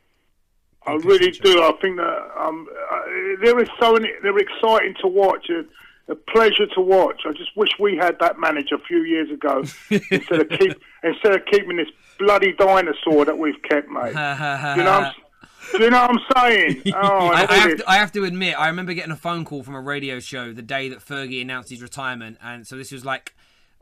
[0.85, 1.61] I really do.
[1.61, 3.01] I think that um, uh,
[3.43, 5.49] they're so they're exciting to watch.
[5.49, 5.63] A,
[6.11, 7.21] a pleasure to watch.
[7.25, 11.35] I just wish we had that manager a few years ago instead of keep instead
[11.35, 11.87] of keeping this
[12.17, 14.09] bloody dinosaur that we've kept, mate.
[14.09, 15.21] you know, what I'm, do
[15.73, 16.83] you know what I'm saying?
[16.93, 19.63] Oh, I, I, have to, I have to admit, I remember getting a phone call
[19.63, 23.05] from a radio show the day that Fergie announced his retirement, and so this was
[23.05, 23.33] like,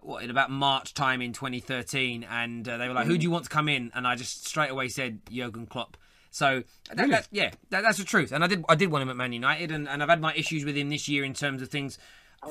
[0.01, 3.31] what, in about March time in 2013, and uh, they were like, "Who do you
[3.31, 5.97] want to come in?" And I just straight away said Jurgen Klopp.
[6.31, 6.63] So
[6.93, 9.15] that, that, yeah, that, that's the truth, and I did I did want him at
[9.15, 11.69] Man United, and, and I've had my issues with him this year in terms of
[11.69, 11.97] things.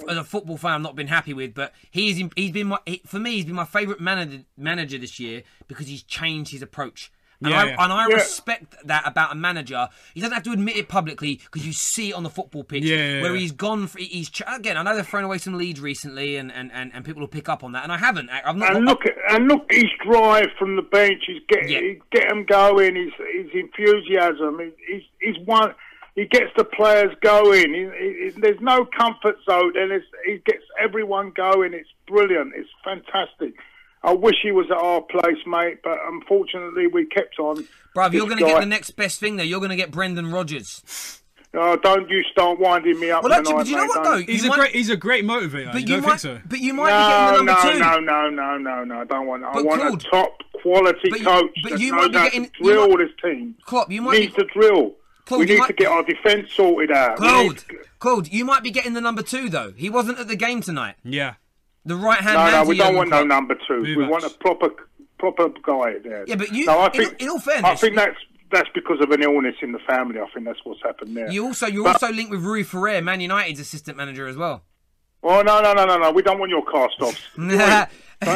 [0.07, 3.01] As a football fan, I've not been happy with, but he's he's been my he,
[3.07, 3.37] for me.
[3.37, 7.11] He's been my favourite manager manager this year because he's changed his approach.
[7.41, 7.77] And Yeah, I, yeah.
[7.85, 8.15] and I Yeah.
[8.17, 9.89] respect that about a manager.
[10.13, 12.83] He doesn't have to admit it publicly because you see it on the football pitch
[12.83, 13.39] Yeah, yeah, where yeah.
[13.41, 13.87] he's gone.
[13.87, 14.77] For, he's ch- again.
[14.77, 17.49] I know they've thrown away some leads recently, and, and, and, and people will pick
[17.49, 17.85] up on that.
[17.85, 18.29] And I haven't.
[18.31, 18.75] I- I've not.
[18.75, 21.23] And look, at, and look, his drive from the bench.
[21.29, 21.79] He's get Yeah.
[21.81, 22.97] he get him going.
[22.97, 24.59] His his enthusiasm.
[24.61, 25.03] He, he's
[25.37, 25.75] he's one.
[26.17, 27.73] He gets the players going.
[27.73, 31.73] He, he, he- there's no comfort zone, and it's, he gets everyone going.
[31.75, 32.53] It's brilliant.
[32.57, 33.55] It's fantastic.
[34.03, 37.67] I wish he was at our place, mate, but unfortunately we kept on.
[37.97, 39.47] Bruv, you're going to get the next best thing there.
[39.47, 41.21] You're going to get Brendan Rodgers.
[41.55, 43.89] Oh, don't you start winding me up Well, actually, tonight, but you know mate.
[43.89, 44.33] what Don't- though?
[44.33, 44.71] He's You a might- great.
[44.75, 45.73] He's a great motivator.
[45.73, 46.09] But you you might.
[46.09, 46.41] think so?
[46.47, 46.99] But you might no,
[47.41, 47.79] be getting the number no, two.
[47.79, 49.01] no, no, no, no, no.
[49.01, 49.45] I don't want.
[49.45, 52.45] I But want Claude- a top quality but you- coach but you might be getting-
[52.45, 53.55] to you drill might- this team.
[53.65, 54.43] Klopp, you might needs be.
[54.43, 54.95] to drill.
[55.25, 57.19] Claude, we need might- to get our defence sorted out.
[57.19, 59.73] We Claude, need- Claude, you might be getting the number two though.
[59.75, 60.97] He wasn't at the game tonight.
[61.03, 61.35] Yeah.
[61.89, 63.81] The right hand No, no, we don't Jurgen want no number two.
[63.83, 64.09] We Buvac.
[64.11, 64.69] want a proper,
[65.19, 66.25] proper guy there.
[66.29, 68.17] Yeah, but you- No, I in- think, in all I think that's
[68.51, 70.21] that's because of an illness in the family.
[70.21, 71.31] I think that's what's happened there.
[71.31, 74.65] You also you're But- also linked with Rui Faria, Man United's assistant manager as well.
[75.23, 76.11] Oh no, no, no, no, no.
[76.13, 77.21] We don't want your cast-offs.
[77.37, 77.51] don't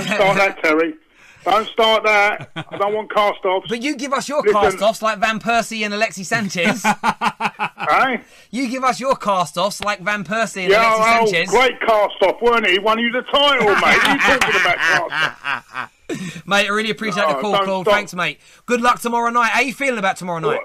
[0.04, 0.94] start that, Terry.
[1.44, 2.50] Don't start that.
[2.54, 3.66] I don't want cast-offs.
[3.68, 4.60] But you give us your Listen.
[4.60, 6.84] cast-offs like Van Persie and Alexis Sanchez.
[6.84, 8.18] eh?
[8.50, 11.50] you give us your cast-offs like Van Persie and Yeah, Alexis oh, Sanchez.
[11.50, 12.72] great cast-off, weren't he?
[12.74, 13.80] He won you the title, mate.
[13.82, 15.92] What are you talking about cast-off?
[16.46, 17.86] Mate, I really appreciate the call, don't Claude.
[17.86, 17.94] stop.
[17.94, 18.38] Thanks, mate.
[18.66, 19.48] Good luck tomorrow night.
[19.50, 20.60] How you feeling about tomorrow night?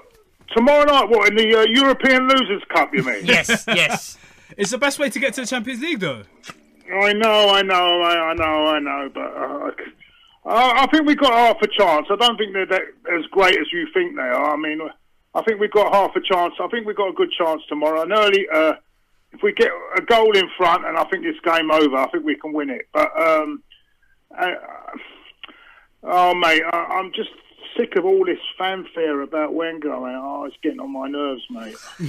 [0.54, 2.90] Tomorrow night, what in the uh, European Losers Cup?
[2.92, 3.24] You mean?
[3.24, 4.18] Yes, yes.
[4.58, 6.24] It's the best way to get to the Champions League, though.
[7.02, 9.70] I know, I know, I, I know, I know, but uh,
[10.48, 12.06] I, I think we've got half a chance.
[12.10, 12.82] I don't think they're that,
[13.16, 14.54] as great as you think they are.
[14.54, 14.80] I mean,
[15.34, 16.54] I think we've got half a chance.
[16.58, 18.02] I think we've got a good chance tomorrow.
[18.02, 18.74] And early, uh,
[19.32, 22.24] if we get a goal in front, and I think it's game over, I think
[22.24, 22.88] we can win it.
[22.92, 23.62] But um,
[24.36, 24.50] uh,
[26.04, 27.30] oh, mate, I, I'm just
[27.76, 29.92] sick of all this fanfare about Wenger.
[29.92, 31.76] I mean, oh, it's getting on my nerves, mate.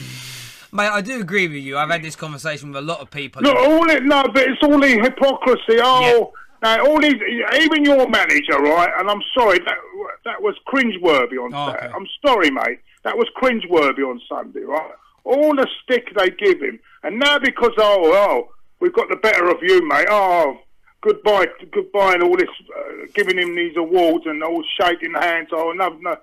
[0.71, 1.79] Mate, I do agree with you.
[1.79, 3.41] I've had this conversation with a lot of people.
[3.41, 5.79] No, all it, no, but it's all the hypocrisy.
[5.81, 7.21] Oh, now all these,
[7.61, 8.89] even your manager, right?
[8.99, 9.77] And I'm sorry, that
[10.25, 11.87] that was cringeworthy on Oh, okay.
[11.93, 12.79] I'm sorry, mate.
[13.03, 14.91] That was cringeworthy on Sunday, right?
[15.23, 19.49] All the stick they give him, and now because oh, oh, we've got the better
[19.49, 20.07] of you, mate.
[20.09, 20.59] Oh,
[21.01, 25.49] goodbye, goodbye, and all this uh, giving him these awards and all shaking hands.
[25.51, 26.17] Oh, no, no.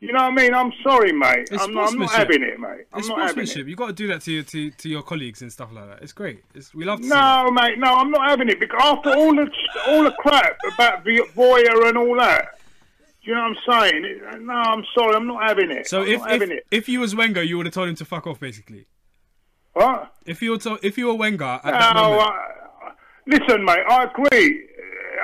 [0.00, 0.54] You know what I mean?
[0.54, 1.48] I'm sorry, mate.
[1.52, 2.86] It's I'm, not- I'm not having it, mate.
[2.92, 3.46] I'm It's not having it.
[3.48, 3.68] sportsmanship.
[3.68, 6.02] You got to do that to your to, to your colleagues and stuff like that.
[6.02, 6.42] It's great.
[6.54, 9.50] It's, we love to No, mate, no, I'm not having it because after all the
[9.88, 12.58] all the crap about Voyer and all that,
[13.22, 14.20] do you know what I'm saying?
[14.32, 15.86] Uh, no, I'm sorry, I'm not having it.
[15.86, 16.66] So I'm if not having if, it.
[16.70, 18.86] if you was Wenger, you would have told him to fuck off, basically.
[19.74, 20.14] What?
[20.24, 22.90] If you were to, if you were Wenger at that No, moment, I,
[23.26, 24.66] listen, mate, I agree.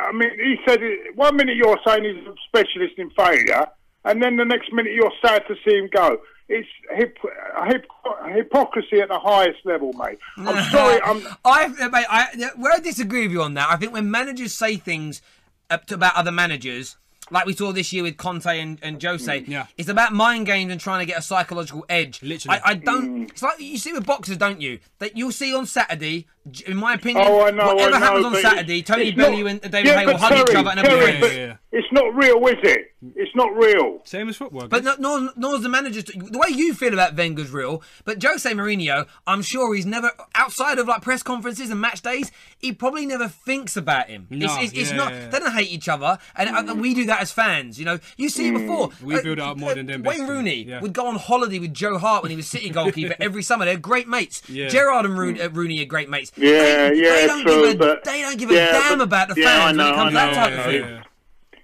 [0.06, 3.66] I mean, he said it, one minute you're saying he's a specialist in failure,
[4.06, 6.18] and then the next minute you're sad to see him go.
[6.48, 7.18] It's hip,
[7.66, 7.86] hip,
[8.32, 10.18] hypocrisy at the highest level, mate.
[10.36, 11.02] I'm sorry.
[11.02, 14.54] I'm, I, mate, I, where I disagree with you on that, I think when managers
[14.54, 15.22] say things
[15.70, 16.96] up to, about other managers,
[17.32, 19.66] like we saw this year with Conte and, and Jose, mm, Yeah.
[19.76, 22.22] it's about mind games and trying to get a psychological edge.
[22.22, 22.60] Literally.
[22.64, 23.26] I, I don't.
[23.26, 23.30] Mm.
[23.30, 24.78] It's like you see with boxers, don't you?
[25.00, 26.28] That you'll see on Saturday.
[26.50, 29.16] J- In my opinion, Oh, I know, whatever I know, happens on Saturday, Tony it's
[29.16, 31.34] Bellew and David yeah, Haye will but hug each other and they'll be friends.
[31.36, 31.56] Yeah, yeah.
[31.72, 32.92] It's not real, is it?
[33.14, 34.00] It's not real.
[34.04, 34.66] Same as football.
[34.66, 34.98] But guess.
[34.98, 36.04] no, nor, nor's the managers.
[36.04, 40.78] The way you feel about Wenger's real, but Jose Mourinho, I'm sure he's never outside
[40.78, 42.32] of like press conferences and match days.
[42.58, 44.26] He probably never thinks about him.
[44.30, 45.12] No, it's, it's yeah, not.
[45.12, 45.28] yeah, yeah.
[45.28, 47.78] They don't hate each other, and uh, we do that as fans.
[47.78, 48.88] You know, you see it before.
[48.88, 49.02] Mm.
[49.02, 50.26] We build it up more than them, Wayne.
[50.26, 50.80] Rooney Yeah.
[50.80, 53.64] would go on holiday with Joe Hart when he was City goalkeeper every summer.
[53.66, 54.42] They're great mates.
[54.48, 54.68] Yeah.
[54.68, 56.32] Gerrard and Rooney, uh, Rooney are great mates.
[56.36, 58.98] Yeah, they, yeah, they don't true, give a, but- they don't give yeah, a damn
[58.98, 60.82] but- about the yeah, fans when it comes to that type of thing.
[60.82, 61.02] yeah.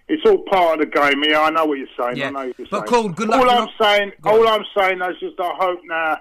[0.08, 1.22] It's all part of the game.
[1.26, 2.16] Yeah, I know what you're saying.
[2.16, 2.26] Yeah.
[2.26, 3.12] I know what you're But saying.
[3.12, 4.48] Good luck All I'm your- saying, all.
[4.48, 6.18] I'm saying is just I hope now.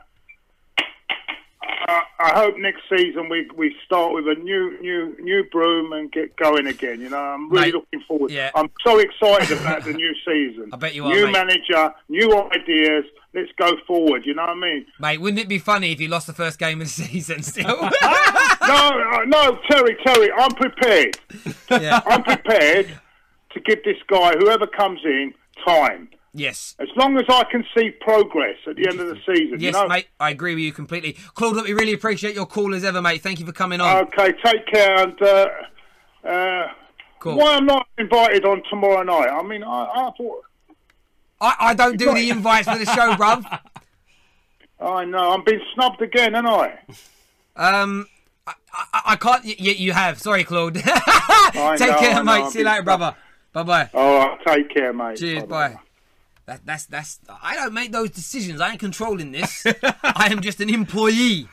[1.88, 6.12] I, I hope next season we we start with a new new new broom and
[6.12, 7.02] get going again.
[7.02, 8.32] You know, I'm really Mate, looking forward.
[8.32, 8.52] yeah.
[8.56, 10.70] I'm so excited about the new season.
[10.74, 13.06] I bet you are, New manager, new ideas.
[13.34, 14.26] Let's go forward.
[14.26, 14.86] You know what I mean?
[15.00, 17.66] Mate, wouldn't it be funny if you lost the first game of the season still?
[17.82, 21.18] no, uh, no, Terry, Terry, I'm prepared.
[21.70, 22.02] yeah.
[22.06, 23.00] I'm prepared
[23.54, 25.34] to give this guy, whoever comes in,
[25.66, 26.10] time.
[26.34, 26.76] Yes.
[26.80, 29.60] As long as I can see progress at the end of the season.
[29.60, 29.88] Yes, you know?
[29.88, 31.18] mate, I agree with you completely.
[31.34, 33.22] Claude, look, we really appreciate your call as ever, mate.
[33.22, 34.08] Thank you for coming on.
[34.08, 35.04] Okay, take care.
[35.04, 35.48] And uh,
[36.24, 36.68] uh,
[37.20, 37.38] Cool.
[37.38, 39.30] why am I'm not invited on tomorrow night?
[39.30, 40.44] I mean, I, I thought.
[41.40, 43.60] I, I don't do the invites for the show, bruv.
[44.80, 45.32] I know.
[45.32, 46.80] I'm being snubbed again, ain't I?
[47.56, 48.08] Um,
[48.48, 49.44] I, I, I can't.
[49.46, 50.20] Y- you have.
[50.20, 50.76] Sorry, Claude.
[50.76, 52.52] Take know, care, I know, mate.
[52.52, 53.16] See you later, brother.
[53.54, 53.90] Bye bye.
[53.94, 55.18] All right, take care, mate.
[55.18, 55.44] Cheers.
[55.44, 55.70] Bye-bye.
[55.74, 55.80] Bye.
[56.46, 57.20] That, that's that's.
[57.42, 58.62] I don't make those decisions.
[58.62, 59.66] I ain't controlling this.
[60.04, 61.48] I am just an employee.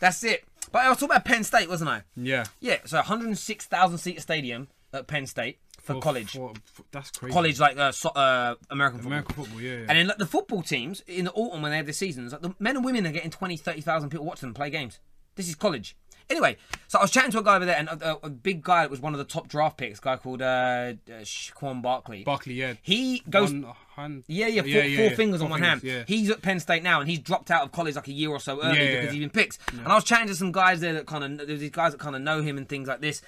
[0.00, 0.44] That's it.
[0.70, 2.02] But I was talking about Penn State, wasn't I?
[2.16, 2.44] Yeah.
[2.60, 2.78] Yeah.
[2.84, 6.32] So 106,000 seat stadium at Penn State for, college.
[6.32, 7.32] for- for- that's crazy.
[7.32, 9.12] college like uh, so, uh, American football.
[9.12, 9.72] American football, yeah.
[9.72, 9.78] yeah.
[9.88, 12.42] And then like, the football teams in the autumn when they have their seasons, like,
[12.42, 15.00] the men and women are getting 20, 30,000 people watching them play games.
[15.36, 15.96] This is college.
[16.30, 16.58] Anyway,
[16.88, 18.90] so I was chatting to a guy over there, and a, a big guy that
[18.90, 22.22] was one of the top draft picks, a guy called uh, uh, Saquon Barkley.
[22.22, 22.74] Barkley, yeah.
[22.82, 23.50] He goes.
[23.50, 25.14] One hand- Yeah, yeah, four, yeah, four yeah.
[25.16, 25.80] fingers on Four one hand.
[25.82, 26.16] fingers, yeah.
[26.16, 28.40] He's at Penn State now, and he's dropped out of college like a year or
[28.40, 29.10] so early Yeah, yeah, because yeah.
[29.12, 29.58] he's been picked.
[29.72, 31.98] And I was chatting to some guys there that kind of there's these guys that
[32.00, 33.22] kind of know him and things like this,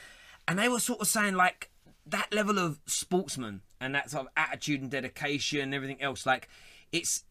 [0.49, 1.71] and they were sort of saying like
[2.07, 6.27] that level of sportsman and that sort of attitude and dedication and everything else.
[6.27, 6.49] Like
[6.93, 7.25] it's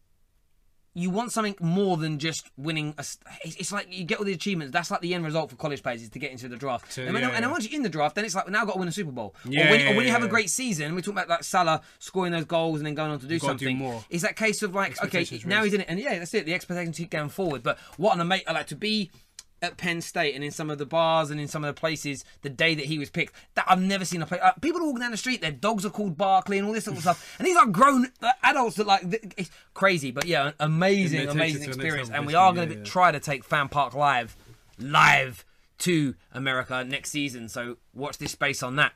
[0.92, 2.94] you want something more than just winning.
[2.98, 3.04] A,
[3.44, 4.72] it's it's like you get all the achievements.
[4.72, 6.98] That's like the end result for college players is to get into the draft.
[6.98, 7.50] And, yeah, and yeah.
[7.50, 9.12] once you're in the draft, then it's like now I've got to win a Super
[9.12, 9.34] Bowl.
[9.44, 11.44] Yeah, or when, yeah, or when you have a great season, we talk about like
[11.44, 13.76] Salah scoring those goals and then going on to do You've to do something.
[13.76, 14.04] more.
[14.10, 16.44] Is that case of like okay, now he's in it, and yeah, that's it.
[16.46, 17.62] The expectations keep going forward.
[17.62, 19.10] But what an amazing like to be
[19.62, 22.24] at Penn State and in some of the bars and in some of the places
[22.42, 23.34] the day that he was picked.
[23.54, 24.40] That I've never seen a play.
[24.40, 26.96] Uh, people walking down the street, their dogs are called Barkley and all this sort
[26.96, 27.36] of stuff.
[27.38, 29.02] And these are grown uh, adults that like
[29.36, 30.10] it's crazy.
[30.10, 32.10] But yeah, an amazing, And they take amazing it to the next experience.
[32.10, 32.86] And we are going to yeah, yeah.
[32.86, 34.36] try to take Fan Park live,
[34.78, 35.44] live
[35.78, 37.48] to America next season.
[37.48, 38.92] So watch this space on that.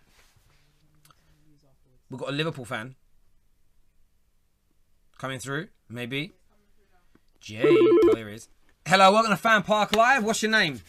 [2.11, 2.95] We've got a Liverpool fan
[5.19, 6.33] coming through, maybe.
[7.41, 8.49] Jay, oh, there he is.
[8.87, 10.25] Hello, welcome to Fan Park Live.
[10.25, 10.81] What's your name?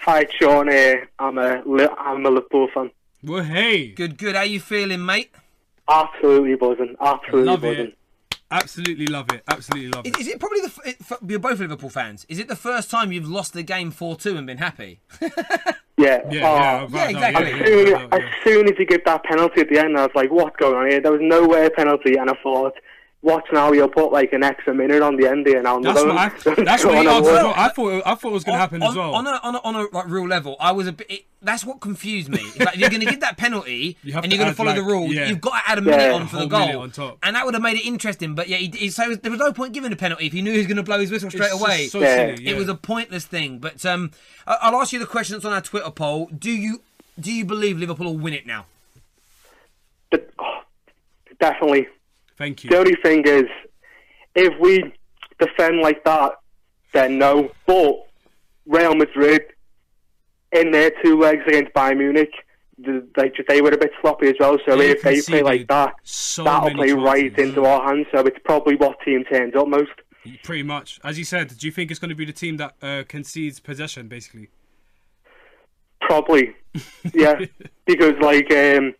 [0.00, 0.68] Hi, Sean.
[0.68, 1.08] Here.
[1.18, 2.90] I'm a Li- I'm a Liverpool fan.
[3.22, 3.88] Well, hey.
[3.88, 4.34] Good, good.
[4.34, 5.30] How you feeling, mate?
[5.88, 6.96] Absolutely buzzing.
[7.00, 7.86] Absolutely Love buzzing.
[7.88, 7.94] it.
[8.50, 9.42] Absolutely love it.
[9.46, 10.20] Absolutely love Is, it.
[10.20, 12.24] is it probably the f- it, f- you're both Liverpool fans?
[12.30, 15.00] Is it the first time you've lost the game four two and been happy?
[15.20, 15.28] Yeah.
[15.98, 17.44] Yeah, oh, yeah, right, yeah, exactly.
[17.44, 18.30] As yeah, soon, yeah, as yeah.
[18.44, 20.88] soon as he gave that penalty at the end, I was like, "What's going on
[20.88, 22.72] here?" There was nowhere penalty, and I thought,
[23.22, 26.16] "Watch now, you'll put like an extra minute on the end here now." That's what
[26.16, 26.28] I.
[26.64, 27.52] That's what he asked as well.
[27.56, 28.02] I thought.
[28.06, 29.14] I thought it was going to happen on, as well.
[29.14, 31.10] On a on a, on a like, real level, I was a bit.
[31.10, 32.42] It, that's what confused me.
[32.58, 34.72] Like, if you're going to give that penalty You and you're going to add, follow
[34.74, 35.28] the like, rules, yeah.
[35.28, 36.12] you've got to add a minute Yeah.
[36.14, 37.18] on for the A whole minute goal, on top.
[37.22, 38.34] and that would have made it interesting.
[38.34, 40.50] But yeah, he, he, so there was no point giving a penalty if he knew
[40.50, 41.86] he was going to blow his whistle straight It's away.
[41.86, 42.16] so Yeah.
[42.34, 42.50] silly, yeah.
[42.50, 43.60] It was a pointless thing.
[43.60, 44.10] But um,
[44.48, 46.26] I- I'll ask you the question that's on our Twitter poll.
[46.36, 46.80] Do you
[47.20, 48.66] do you believe Liverpool will win it now?
[50.10, 50.60] But, oh,
[51.38, 51.86] definitely.
[52.38, 52.70] Thank you.
[52.70, 53.44] The only thing is,
[54.34, 54.92] if we
[55.40, 56.32] defend like that,
[56.92, 57.50] then no.
[57.66, 58.06] But
[58.66, 59.42] Real Madrid,
[60.52, 62.30] in their two legs against Bayern Munich,
[62.78, 64.56] the, like they were a bit sloppy as well.
[64.64, 67.56] So They if they play like that, so that'll play right chances.
[67.56, 68.06] into our hands.
[68.14, 69.90] So it's probably what team turns up most.
[70.44, 71.00] Pretty much.
[71.02, 73.58] As you said, do you think it's going to be the team that uh, concedes
[73.60, 74.48] possession, basically?
[76.02, 76.54] Probably.
[77.14, 77.40] yeah,
[77.86, 78.94] because like um,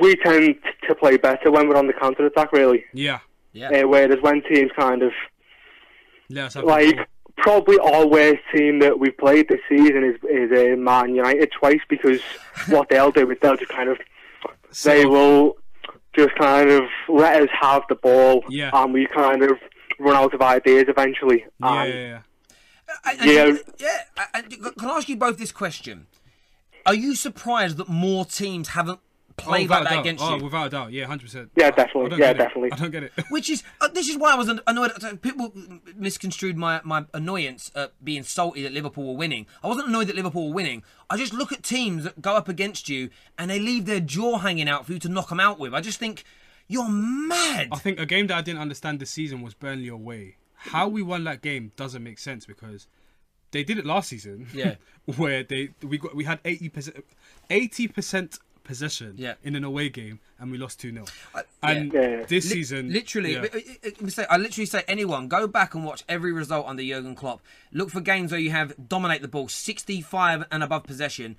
[0.00, 0.56] we tend
[0.88, 2.84] to play better when we're on the counter attack, really.
[2.92, 3.20] Yeah.
[3.52, 3.70] Yeah.
[3.70, 5.12] Uh, whereas when teams kind of
[6.30, 7.04] Let us have the like ball.
[7.36, 11.80] probably our worst team that we've played this season is is uh, Man United twice
[11.88, 12.20] because
[12.68, 13.98] what they'll do is they'll just kind of
[14.84, 15.56] they will
[16.16, 18.70] just kind of let us have the ball Yeah.
[18.72, 19.52] and we kind of
[19.98, 21.44] run out of ideas eventually.
[21.60, 22.20] Yeah, And yeah, yeah.
[23.04, 23.44] And- Yeah.
[23.46, 24.26] and- yeah.
[24.34, 26.06] and Can I ask you both this question?
[26.86, 29.00] Are you surprised that more teams haven't
[29.38, 30.00] played oh, like without that a doubt.
[30.00, 30.44] against oh, you?
[30.44, 30.92] without a doubt.
[30.92, 31.50] Yeah, hundred percent.
[31.56, 32.10] Yeah, definitely.
[32.10, 32.38] Yeah, get it.
[32.38, 32.72] definitely.
[32.72, 33.12] I don't get it.
[33.30, 34.92] Which is uh, this is why I was an- annoyed.
[35.22, 35.52] People
[35.96, 39.46] misconstrued my, my annoyance at being salty that Liverpool were winning.
[39.62, 40.82] I wasn't annoyed that Liverpool were winning.
[41.08, 44.38] I just look at teams that go up against you and they leave their jaw
[44.38, 45.72] hanging out for you to knock them out with.
[45.72, 46.24] I just think
[46.66, 47.68] you're mad.
[47.72, 50.36] I think a game that I didn't understand this season was Burnley away.
[50.54, 52.88] How we won that game doesn't make sense because
[53.50, 54.48] they did it last season.
[54.52, 54.74] Yeah.
[55.16, 57.04] where they we got we had eighty percent
[57.48, 58.38] eighty percent
[58.68, 59.34] possession Yeah.
[59.42, 62.22] in an away game and we lost two 0 Uh, And Yeah.
[62.28, 63.40] this Li- season, literally, yeah.
[63.40, 66.82] but, let me say- I literally say anyone go back and watch every result under
[66.84, 67.40] Jurgen Klopp.
[67.72, 71.36] Look for games where you have dominate the ball, sixty-five and above possession.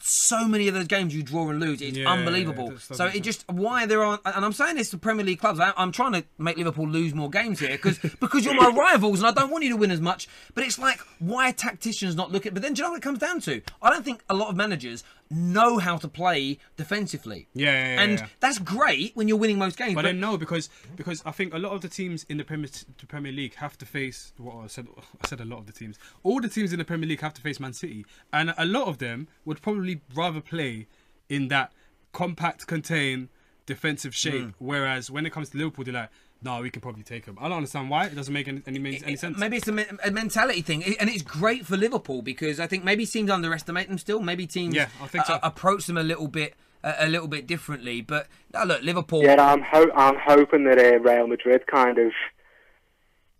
[0.00, 2.72] So many of those games you draw and lose, it's Yeah, unbelievable.
[2.72, 5.60] yeah, so it just why there aren't, and I'm saying this to Premier League clubs.
[5.60, 9.20] I, I'm trying to make Liverpool lose more games here because because you're my rivals
[9.20, 10.26] and I don't want you to win as much.
[10.54, 12.54] But it's like why tacticians not look at?
[12.54, 13.60] But then do you know what it comes down to?
[13.80, 17.48] I don't think a lot of managers know how to play defensively.
[17.54, 18.26] Yeah, yeah, yeah, and yeah.
[18.40, 19.94] that's great when you're winning most games.
[19.94, 22.68] But then no, because because I think a lot of the teams in the Premier
[22.98, 24.32] the Premier League have to face.
[24.36, 24.88] What I said,
[25.24, 25.98] I said a lot of the teams.
[26.22, 28.88] All the teams in the Premier League have to face Man City, and a lot
[28.88, 30.86] of them would probably rather play
[31.28, 31.72] in that
[32.12, 33.28] compact, contain
[33.66, 34.42] defensive shape.
[34.42, 34.54] Mm.
[34.58, 36.10] Whereas when it comes to Liverpool, they're like,
[36.42, 37.36] no, we can probably take them.
[37.40, 38.06] I don't understand why.
[38.06, 39.36] It doesn't make any any, any sense.
[39.38, 42.82] Maybe it's a, me- a mentality thing, and it's great for Liverpool because I think
[42.84, 44.20] maybe teams underestimate them still.
[44.20, 45.34] Maybe teams Yeah, I think so.
[45.34, 48.00] uh, approach them a little bit a, a little bit differently.
[48.00, 49.22] But no, look, Liverpool.
[49.22, 52.12] yeah, I'm ho- I'm hoping that uh, Real Madrid kind of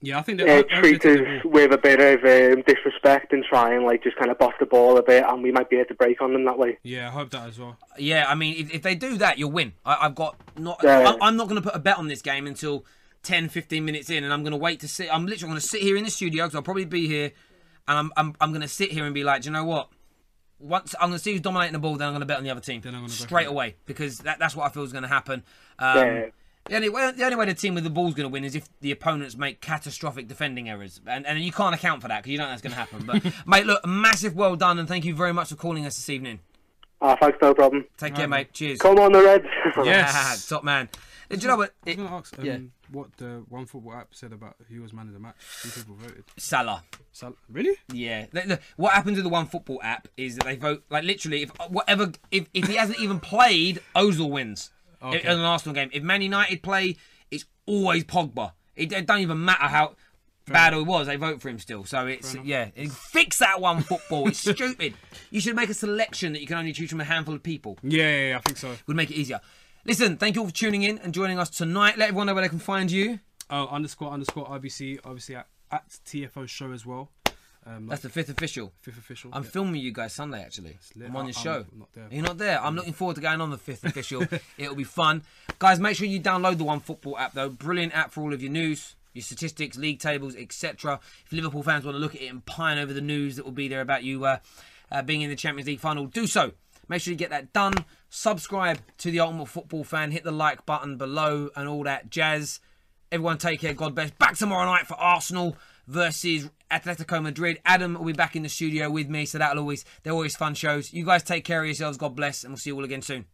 [0.03, 3.75] yeah, I think uh, that treat us with a bit of um, disrespect and try
[3.75, 5.89] and like just kind of boss the ball a bit, and we might be able
[5.89, 6.79] to break on them that way.
[6.83, 7.77] Yeah, I hope that as well.
[7.99, 9.75] Yeah, I mean, if, if they do that, you'll win.
[9.85, 10.81] I, I've got not.
[10.83, 11.17] Yeah.
[11.21, 12.85] I, I'm not going to put a bet on this game until
[13.25, 15.09] 10, 15 minutes in, and I'm going to wait to sit.
[15.13, 17.33] I'm literally going to sit here in the studio because I'll probably be here,
[17.87, 19.89] and I'm I'm, I'm going to sit here and be like, do you know what?
[20.59, 22.45] Once I'm going to see who's dominating the ball, then I'm going to bet on
[22.45, 24.93] the other team Then I'm gonna straight away because that, that's what I feel is
[24.93, 25.43] going to happen.
[25.79, 26.27] Um, Yeah.
[26.71, 28.55] The only, way, the only way the team with the ball's going to win is
[28.55, 32.31] if the opponents make catastrophic defending errors, and, and you can't account for that because
[32.31, 33.05] you don't know that's going to happen.
[33.05, 36.09] But mate, look, massive well done, and thank you very much for calling us this
[36.09, 36.39] evening.
[37.03, 37.87] Ah, thanks, no problem.
[37.97, 38.53] Take care, mate.
[38.53, 38.79] Cheers.
[38.79, 39.47] Come on, the Reds.
[39.85, 40.49] Yes.
[40.49, 40.89] top man.
[41.29, 41.75] Do you know what?
[41.85, 42.59] I was going to ask um, yeah.
[42.93, 45.35] what the one football app said about who was man of the match.
[45.63, 46.25] Who people voted.
[46.37, 46.85] Salah.
[47.11, 47.77] Sal- really?
[47.93, 48.27] Yeah.
[48.33, 51.43] Look, look, what happens with the One Football app is that they vote like literally
[51.43, 54.71] if whatever if, if he hasn't even played, Ozil wins
[55.03, 55.21] Okay.
[55.21, 55.91] in an Arsenal game.
[55.93, 56.97] If Man United play,
[57.31, 58.53] it's always Pogba.
[58.77, 59.97] It, it don't even matter how
[60.47, 61.85] bad it was, they vote for him still.
[61.85, 64.29] So it's yeah, fix that One Football.
[64.29, 64.95] It's stupid.
[65.31, 67.79] You should make a selection that you can only choose from a handful of people.
[67.83, 68.75] Yeah, yeah, yeah I think so.
[68.87, 69.41] Would make it easier.
[69.85, 71.97] Listen, thank you all for tuning in and joining us tonight.
[71.97, 73.21] Let everyone know where they can find you.
[73.49, 77.11] Oh, underscore underscore RBC, obviously at, at TFO show as well.
[77.67, 78.73] Um, That's the fifth official.
[78.81, 79.31] fifth official.
[79.35, 79.51] I'm yeah.
[79.51, 80.79] filming you guys Sunday actually.
[81.05, 81.67] I'm on I- your I'm show.
[81.77, 81.89] not.
[82.13, 82.63] You're not there.
[82.63, 84.25] I'm looking forward to going on the fifth official.
[84.57, 85.23] It'll be fun,
[85.59, 85.79] guys.
[85.79, 87.51] Make sure you download the One Football app though.
[87.51, 91.01] Brilliant app for all of your news, your statistics, league tables, etc.
[91.27, 93.53] If Liverpool fans want to look at it and pine over the news that will
[93.53, 94.39] be there about you uh,
[94.91, 96.53] uh, being in the Champions League final, do so.
[96.89, 97.75] Make sure you get that done.
[98.09, 100.11] Subscribe to the Ultimate Football Fan.
[100.11, 102.59] Hit the like button below and all that jazz.
[103.13, 103.75] Everyone take care.
[103.75, 104.11] God bless.
[104.13, 105.57] Back tomorrow night for Arsenal
[105.87, 107.61] versus Atletico Madrid.
[107.65, 110.55] Adam will be back in the studio with me, so that'll always they're always fun
[110.55, 110.93] shows.
[110.93, 111.97] You guys take care of yourselves.
[111.97, 113.27] God bless, and we'll see you all again soon.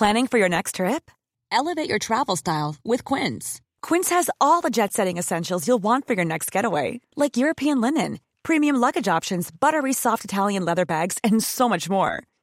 [0.00, 1.10] Planning for your next trip?
[1.52, 3.60] Elevate your travel style with Quince.
[3.82, 7.82] Quince has all the jet setting essentials you'll want for your next getaway, like European
[7.82, 12.22] linen, premium luggage options, buttery soft Italian leather bags, and so much more.